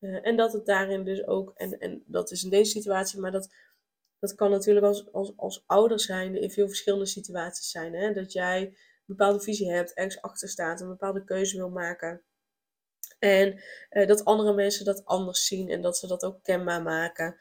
Uh, 0.00 0.26
en 0.26 0.36
dat 0.36 0.52
het 0.52 0.66
daarin 0.66 1.04
dus 1.04 1.26
ook, 1.26 1.52
en, 1.54 1.78
en 1.78 2.02
dat 2.06 2.30
is 2.30 2.44
in 2.44 2.50
deze 2.50 2.70
situatie, 2.70 3.20
maar 3.20 3.32
dat, 3.32 3.54
dat 4.18 4.34
kan 4.34 4.50
natuurlijk 4.50 4.86
als, 4.86 5.12
als, 5.12 5.32
als 5.36 5.64
ouder 5.66 6.00
zijn 6.00 6.36
in 6.36 6.50
veel 6.50 6.68
verschillende 6.68 7.06
situaties 7.06 7.70
zijn. 7.70 7.94
Hè? 7.94 8.12
Dat 8.12 8.32
jij 8.32 8.62
een 8.62 8.74
bepaalde 9.06 9.40
visie 9.40 9.70
hebt, 9.70 9.94
ergens 9.94 10.22
achter 10.22 10.48
staat, 10.48 10.80
een 10.80 10.88
bepaalde 10.88 11.24
keuze 11.24 11.56
wil 11.56 11.70
maken. 11.70 12.22
En 13.18 13.60
uh, 13.90 14.06
dat 14.06 14.24
andere 14.24 14.54
mensen 14.54 14.84
dat 14.84 15.04
anders 15.04 15.46
zien 15.46 15.68
en 15.68 15.82
dat 15.82 15.98
ze 15.98 16.06
dat 16.06 16.24
ook 16.24 16.42
kenbaar 16.42 16.82
maken. 16.82 17.36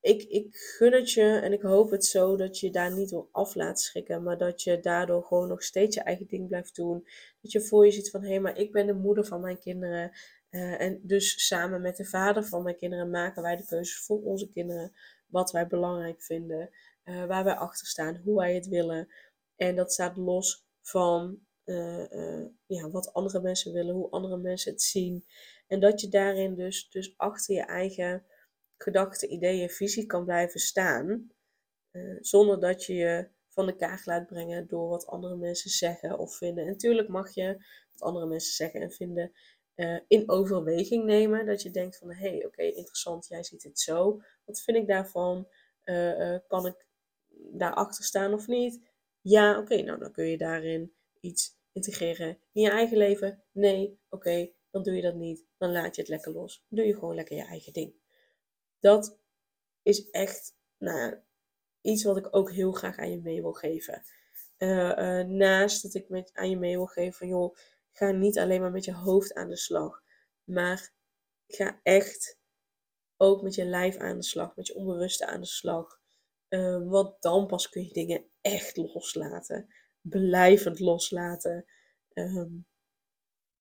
Ik, 0.00 0.22
ik 0.22 0.56
gun 0.56 0.92
het 0.92 1.12
je 1.12 1.38
en 1.42 1.52
ik 1.52 1.62
hoop 1.62 1.90
het 1.90 2.04
zo 2.04 2.36
dat 2.36 2.58
je 2.58 2.70
daar 2.70 2.94
niet 2.94 3.10
door 3.10 3.28
af 3.32 3.54
laat 3.54 3.80
schrikken, 3.80 4.22
maar 4.22 4.38
dat 4.38 4.62
je 4.62 4.80
daardoor 4.80 5.24
gewoon 5.24 5.48
nog 5.48 5.62
steeds 5.62 5.94
je 5.94 6.02
eigen 6.02 6.26
ding 6.26 6.48
blijft 6.48 6.74
doen. 6.74 7.08
Dat 7.40 7.52
je 7.52 7.60
voor 7.60 7.84
je 7.84 7.92
ziet 7.92 8.10
van 8.10 8.22
hé, 8.22 8.28
hey, 8.28 8.40
maar 8.40 8.56
ik 8.56 8.72
ben 8.72 8.86
de 8.86 8.94
moeder 8.94 9.24
van 9.24 9.40
mijn 9.40 9.58
kinderen. 9.58 10.10
Uh, 10.50 10.80
en 10.80 11.00
dus 11.02 11.46
samen 11.46 11.80
met 11.80 11.96
de 11.96 12.04
vader 12.04 12.44
van 12.44 12.62
mijn 12.62 12.76
kinderen 12.76 13.10
maken 13.10 13.42
wij 13.42 13.56
de 13.56 13.66
keuzes 13.66 14.00
voor 14.00 14.22
onze 14.22 14.50
kinderen. 14.50 14.92
Wat 15.26 15.50
wij 15.50 15.66
belangrijk 15.66 16.22
vinden, 16.22 16.70
uh, 17.04 17.24
waar 17.24 17.44
wij 17.44 17.54
achter 17.54 17.86
staan, 17.86 18.20
hoe 18.24 18.36
wij 18.36 18.54
het 18.54 18.66
willen. 18.66 19.08
En 19.56 19.76
dat 19.76 19.92
staat 19.92 20.16
los 20.16 20.66
van 20.82 21.46
uh, 21.68 22.10
uh, 22.10 22.46
ja, 22.66 22.90
wat 22.90 23.12
andere 23.12 23.40
mensen 23.40 23.72
willen, 23.72 23.94
hoe 23.94 24.10
andere 24.10 24.36
mensen 24.36 24.72
het 24.72 24.82
zien. 24.82 25.24
En 25.66 25.80
dat 25.80 26.00
je 26.00 26.08
daarin 26.08 26.54
dus, 26.54 26.90
dus 26.90 27.14
achter 27.16 27.54
je 27.54 27.62
eigen 27.62 28.24
gedachten, 28.76 29.32
ideeën, 29.32 29.68
visie 29.68 30.06
kan 30.06 30.24
blijven 30.24 30.60
staan. 30.60 31.32
Uh, 31.92 32.16
zonder 32.20 32.60
dat 32.60 32.84
je 32.84 32.94
je 32.94 33.28
van 33.48 33.66
de 33.66 33.76
kaart 33.76 34.06
laat 34.06 34.26
brengen 34.26 34.66
door 34.66 34.88
wat 34.88 35.06
andere 35.06 35.36
mensen 35.36 35.70
zeggen 35.70 36.18
of 36.18 36.36
vinden. 36.36 36.64
En 36.64 36.70
natuurlijk 36.70 37.08
mag 37.08 37.34
je 37.34 37.64
wat 37.92 38.02
andere 38.08 38.26
mensen 38.26 38.54
zeggen 38.54 38.80
en 38.80 38.92
vinden 38.92 39.32
in 40.08 40.30
overweging 40.30 41.04
nemen. 41.04 41.46
Dat 41.46 41.62
je 41.62 41.70
denkt 41.70 41.98
van, 41.98 42.12
hé, 42.12 42.28
hey, 42.28 42.46
oké, 42.46 42.62
interessant, 42.62 43.26
jij 43.26 43.42
ziet 43.42 43.62
het 43.62 43.80
zo. 43.80 44.20
Wat 44.44 44.60
vind 44.60 44.76
ik 44.76 44.86
daarvan? 44.86 45.48
kan 46.46 46.66
ik 46.66 46.86
daarachter 47.52 48.04
staan 48.04 48.32
of 48.34 48.46
niet? 48.46 48.80
Ja, 49.20 49.58
oké, 49.58 49.82
nou 49.82 49.98
dan 49.98 50.12
kun 50.12 50.24
je 50.24 50.38
daarin 50.38 50.92
iets 51.20 51.57
integreren 51.72 52.38
in 52.52 52.62
je 52.62 52.70
eigen 52.70 52.96
leven? 52.96 53.44
Nee, 53.52 54.00
oké, 54.08 54.52
dan 54.70 54.82
doe 54.82 54.94
je 54.94 55.02
dat 55.02 55.14
niet. 55.14 55.46
Dan 55.56 55.72
laat 55.72 55.94
je 55.94 56.00
het 56.00 56.10
lekker 56.10 56.32
los. 56.32 56.64
Doe 56.68 56.86
je 56.86 56.94
gewoon 56.94 57.14
lekker 57.14 57.36
je 57.36 57.44
eigen 57.44 57.72
ding. 57.72 57.94
Dat 58.78 59.18
is 59.82 60.10
echt 60.10 60.56
nou, 60.78 61.16
iets 61.80 62.04
wat 62.04 62.16
ik 62.16 62.36
ook 62.36 62.52
heel 62.52 62.72
graag 62.72 62.96
aan 62.96 63.10
je 63.10 63.20
mee 63.20 63.42
wil 63.42 63.52
geven. 63.52 64.02
Uh, 64.58 64.96
uh, 64.98 65.24
naast 65.24 65.82
dat 65.82 65.94
ik 65.94 66.08
met, 66.08 66.30
aan 66.34 66.50
je 66.50 66.58
mee 66.58 66.76
wil 66.76 66.86
geven 66.86 67.12
van 67.12 67.28
joh, 67.28 67.56
ga 67.92 68.10
niet 68.10 68.38
alleen 68.38 68.60
maar 68.60 68.70
met 68.70 68.84
je 68.84 68.94
hoofd 68.94 69.34
aan 69.34 69.48
de 69.48 69.56
slag. 69.56 70.02
Maar 70.44 70.92
ga 71.46 71.80
echt 71.82 72.38
ook 73.16 73.42
met 73.42 73.54
je 73.54 73.64
lijf 73.64 73.96
aan 73.96 74.16
de 74.16 74.24
slag, 74.24 74.56
met 74.56 74.66
je 74.66 74.74
onbewuste 74.74 75.26
aan 75.26 75.40
de 75.40 75.46
slag. 75.46 76.00
Uh, 76.48 76.88
want 76.88 77.22
dan 77.22 77.46
pas 77.46 77.68
kun 77.68 77.84
je 77.84 77.92
dingen 77.92 78.24
echt 78.40 78.76
loslaten 78.76 79.74
blijvend 80.08 80.80
loslaten. 80.80 81.64
Um, 82.14 82.66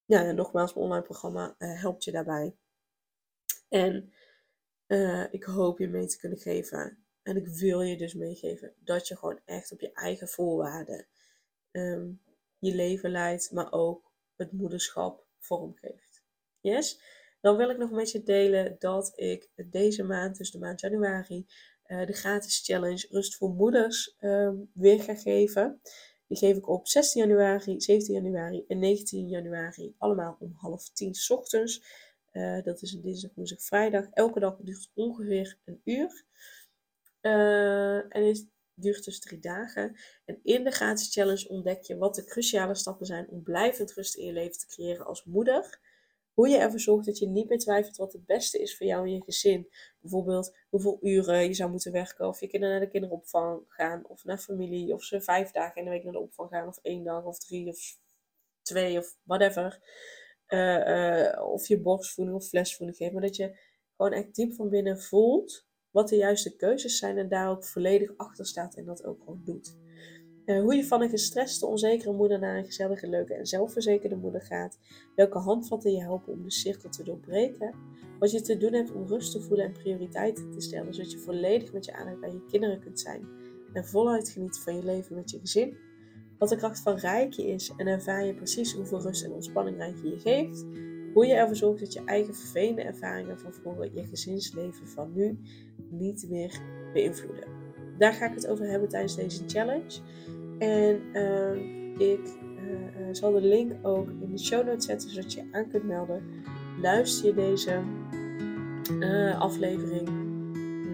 ja, 0.06 0.32
nogmaals, 0.32 0.74
mijn 0.74 0.86
online 0.86 1.06
programma 1.06 1.56
uh, 1.58 1.82
helpt 1.82 2.04
je 2.04 2.12
daarbij. 2.12 2.56
En 3.70 4.14
uh, 4.88 5.34
ik 5.34 5.44
hoop 5.44 5.80
je 5.80 5.88
mee 5.88 6.08
te 6.08 6.18
kunnen 6.18 6.38
geven. 6.38 7.06
En 7.22 7.38
ik 7.38 7.48
wil 7.48 7.82
je 7.82 7.98
dus 7.98 8.14
meegeven 8.14 8.74
dat 8.80 9.08
je 9.08 9.16
gewoon 9.16 9.40
echt 9.46 9.72
op 9.72 9.80
je 9.80 9.92
eigen 9.94 10.28
voorwaarden 10.28 11.08
um, 11.72 12.22
je 12.60 12.76
leven 12.76 13.10
leidt, 13.10 13.52
maar 13.52 13.72
ook 13.72 14.12
het 14.36 14.52
moederschap 14.52 15.26
vormgeeft. 15.40 16.24
Yes? 16.60 17.02
Dan 17.42 17.58
wil 17.58 17.70
ik 17.70 17.78
nog 17.78 17.92
met 17.92 18.12
je 18.12 18.24
delen 18.24 18.76
dat 18.80 19.12
ik 19.16 19.50
deze 19.56 20.04
maand, 20.04 20.38
dus 20.38 20.52
de 20.52 20.60
maand 20.60 20.80
januari, 20.80 21.46
uh, 21.88 22.06
de 22.06 22.14
gratis 22.14 22.66
challenge 22.66 23.08
Rust 23.10 23.36
voor 23.36 23.50
Moeders 23.50 24.16
um, 24.20 24.72
weer 24.74 25.02
ga 25.02 25.16
geven. 25.16 25.82
Die 26.28 26.38
geef 26.38 26.58
ik 26.58 26.68
op 26.68 26.88
16 26.88 27.22
januari, 27.22 27.82
17 27.82 28.14
januari 28.14 28.64
en 28.68 28.80
19 28.80 29.28
januari. 29.28 29.96
Allemaal 29.98 30.38
om 30.40 30.54
half 30.56 30.90
tien 30.90 31.16
ochtends. 31.28 31.84
Uh, 32.34 32.64
dat 32.64 32.82
is 32.82 32.94
een 32.94 33.02
dinsdag, 33.02 33.32
woensdag, 33.36 33.62
vrijdag. 33.62 34.08
Elke 34.12 34.40
dag 34.40 34.58
duurt 34.62 34.92
ongeveer 34.94 35.58
een 35.66 35.82
uur. 35.84 36.26
Uh, 37.22 38.16
en 38.16 38.28
het 38.28 38.48
duurt 38.74 39.06
dus 39.06 39.20
drie 39.20 39.40
dagen. 39.40 39.96
En 40.26 40.40
in 40.44 40.64
de 40.64 40.72
gratis 40.72 41.14
challenge 41.14 41.50
ontdek 41.50 41.84
je 41.84 41.98
wat 41.98 42.16
de 42.16 42.24
cruciale 42.24 42.76
stappen 42.76 43.06
zijn 43.06 43.30
om 43.30 43.44
blijvend 43.44 43.94
rust 43.94 44.16
in 44.16 44.26
je 44.26 44.34
leven 44.34 44.60
te 44.60 44.68
creëren 44.68 45.06
als 45.06 45.24
moeder. 45.24 45.80
Hoe 46.38 46.50
je 46.50 46.58
ervoor 46.58 46.80
zorgt 46.80 47.06
dat 47.06 47.18
je 47.18 47.28
niet 47.28 47.50
meer 47.50 47.58
twijfelt 47.58 47.98
wat 47.98 48.14
het 48.14 48.26
beste 48.26 48.60
is 48.60 48.78
voor 48.78 48.88
jou 48.88 49.06
en 49.06 49.14
je 49.14 49.24
gezin. 49.24 49.70
Bijvoorbeeld 50.00 50.58
hoeveel 50.70 50.98
uren 51.02 51.44
je 51.44 51.54
zou 51.54 51.72
moeten 51.72 51.92
werken. 51.92 52.28
Of 52.28 52.40
je 52.40 52.48
kinderen 52.48 52.76
naar 52.76 52.86
de 52.86 52.92
kinderopvang 52.92 53.64
gaan. 53.68 54.08
Of 54.08 54.24
naar 54.24 54.38
familie. 54.38 54.94
Of 54.94 55.04
ze 55.04 55.22
vijf 55.22 55.52
dagen 55.52 55.76
in 55.76 55.84
de 55.84 55.90
week 55.90 56.04
naar 56.04 56.14
de 56.14 56.20
opvang 56.20 56.50
gaan. 56.50 56.68
Of 56.68 56.80
één 56.82 57.04
dag 57.04 57.24
of 57.24 57.40
drie 57.40 57.68
of 57.68 57.98
twee 58.62 58.98
of 58.98 59.16
whatever. 59.24 59.80
Uh, 60.48 60.88
uh, 60.88 61.42
of 61.52 61.68
je 61.68 61.82
borstvoeding 61.82 62.38
of 62.38 62.48
flesvoeding 62.48 62.98
geeft. 62.98 63.14
Maar 63.14 63.22
dat 63.22 63.36
je 63.36 63.60
gewoon 63.96 64.14
echt 64.14 64.36
diep 64.36 64.54
van 64.54 64.70
binnen 64.70 65.02
voelt 65.02 65.66
wat 65.90 66.10
de 66.10 66.16
juiste 66.16 66.56
keuzes 66.56 66.98
zijn. 66.98 67.18
En 67.18 67.30
daar 67.30 67.50
ook 67.50 67.66
volledig 67.66 68.18
achter 68.18 68.46
staat 68.46 68.76
en 68.76 68.86
dat 68.86 69.06
ook 69.06 69.20
gewoon 69.20 69.42
doet. 69.44 69.76
Uh, 70.48 70.62
hoe 70.62 70.76
je 70.76 70.86
van 70.86 71.02
een 71.02 71.10
gestreste, 71.10 71.66
onzekere 71.66 72.14
moeder 72.14 72.40
naar 72.40 72.58
een 72.58 72.66
gezellige, 72.66 73.10
leuke 73.10 73.34
en 73.34 73.46
zelfverzekerde 73.46 74.16
moeder 74.16 74.42
gaat. 74.42 74.80
Welke 75.16 75.38
handvatten 75.38 75.92
je 75.92 76.02
helpen 76.02 76.34
om 76.34 76.44
de 76.44 76.52
cirkel 76.52 76.90
te 76.90 77.04
doorbreken. 77.04 77.74
Wat 78.20 78.32
je 78.32 78.42
te 78.42 78.58
doen 78.58 78.74
hebt 78.74 78.92
om 78.92 79.08
rust 79.08 79.32
te 79.32 79.42
voelen 79.42 79.66
en 79.66 79.72
prioriteiten 79.72 80.52
te 80.52 80.62
stellen, 80.62 80.94
zodat 80.94 81.12
je 81.12 81.18
volledig 81.18 81.74
met 81.74 81.86
je 81.86 81.94
aandacht 81.94 82.20
bij 82.20 82.32
je 82.32 82.46
kinderen 82.46 82.80
kunt 82.80 83.00
zijn. 83.00 83.28
En 83.74 83.86
voluit 83.86 84.30
genieten 84.30 84.62
van 84.62 84.76
je 84.76 84.84
leven 84.84 85.16
met 85.16 85.32
je 85.32 85.40
gezin. 85.40 85.78
Wat 86.38 86.50
de 86.50 86.56
kracht 86.56 86.80
van 86.80 86.96
rijkje 86.96 87.48
is 87.48 87.74
en 87.78 87.88
ervaar 87.88 88.26
je 88.26 88.34
precies 88.34 88.74
hoeveel 88.74 89.02
rust 89.02 89.24
en 89.24 89.32
ontspanning 89.32 89.78
rijkje 89.78 90.10
je 90.10 90.20
geeft. 90.20 90.66
Hoe 91.14 91.26
je 91.26 91.34
ervoor 91.34 91.56
zorgt 91.56 91.80
dat 91.80 91.94
je 91.94 92.04
eigen 92.06 92.36
vervelende 92.36 92.82
ervaringen 92.82 93.40
van 93.40 93.54
vroeger 93.54 93.90
je 93.94 94.06
gezinsleven 94.06 94.88
van 94.88 95.14
nu 95.14 95.40
niet 95.90 96.30
meer 96.30 96.62
beïnvloeden. 96.94 97.68
Daar 97.98 98.14
ga 98.14 98.26
ik 98.26 98.34
het 98.34 98.48
over 98.48 98.70
hebben 98.70 98.90
tijdens 98.90 99.16
deze 99.16 99.44
challenge. 99.48 100.02
En 100.58 101.02
uh, 101.14 101.56
ik 101.98 102.20
uh, 102.20 103.08
zal 103.12 103.32
de 103.32 103.42
link 103.42 103.72
ook 103.82 104.10
in 104.20 104.32
de 104.32 104.40
show 104.40 104.66
notes 104.66 104.86
zetten, 104.86 105.10
zodat 105.10 105.34
je 105.34 105.44
aan 105.52 105.70
kunt 105.70 105.84
melden. 105.84 106.22
Luister 106.82 107.26
je 107.26 107.34
deze 107.34 107.80
uh, 109.00 109.40
aflevering 109.40 110.10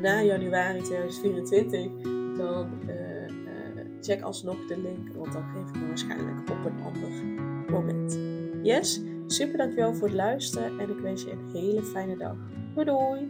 na 0.02 0.22
januari 0.22 0.82
2024, 0.82 1.92
dan 2.38 2.68
check 4.02 4.22
alsnog 4.22 4.66
de 4.68 4.78
link, 4.78 5.16
want 5.16 5.34
dan 5.34 5.44
geef 5.44 5.70
ik 5.70 5.76
hem 5.76 5.88
waarschijnlijk 5.88 6.50
op 6.50 6.66
een 6.66 6.84
ander 6.84 7.24
moment. 7.72 8.20
Yes, 8.62 9.02
super 9.28 9.58
dankjewel 9.58 9.94
voor 9.94 10.08
het 10.08 10.18
luisteren 10.18 10.80
en 10.80 10.90
ik 10.90 11.00
wens 11.00 11.24
je 11.24 11.32
een 11.32 11.50
hele 11.54 11.84
fijne 11.84 12.18
dag. 12.18 12.36
Doei! 12.76 13.30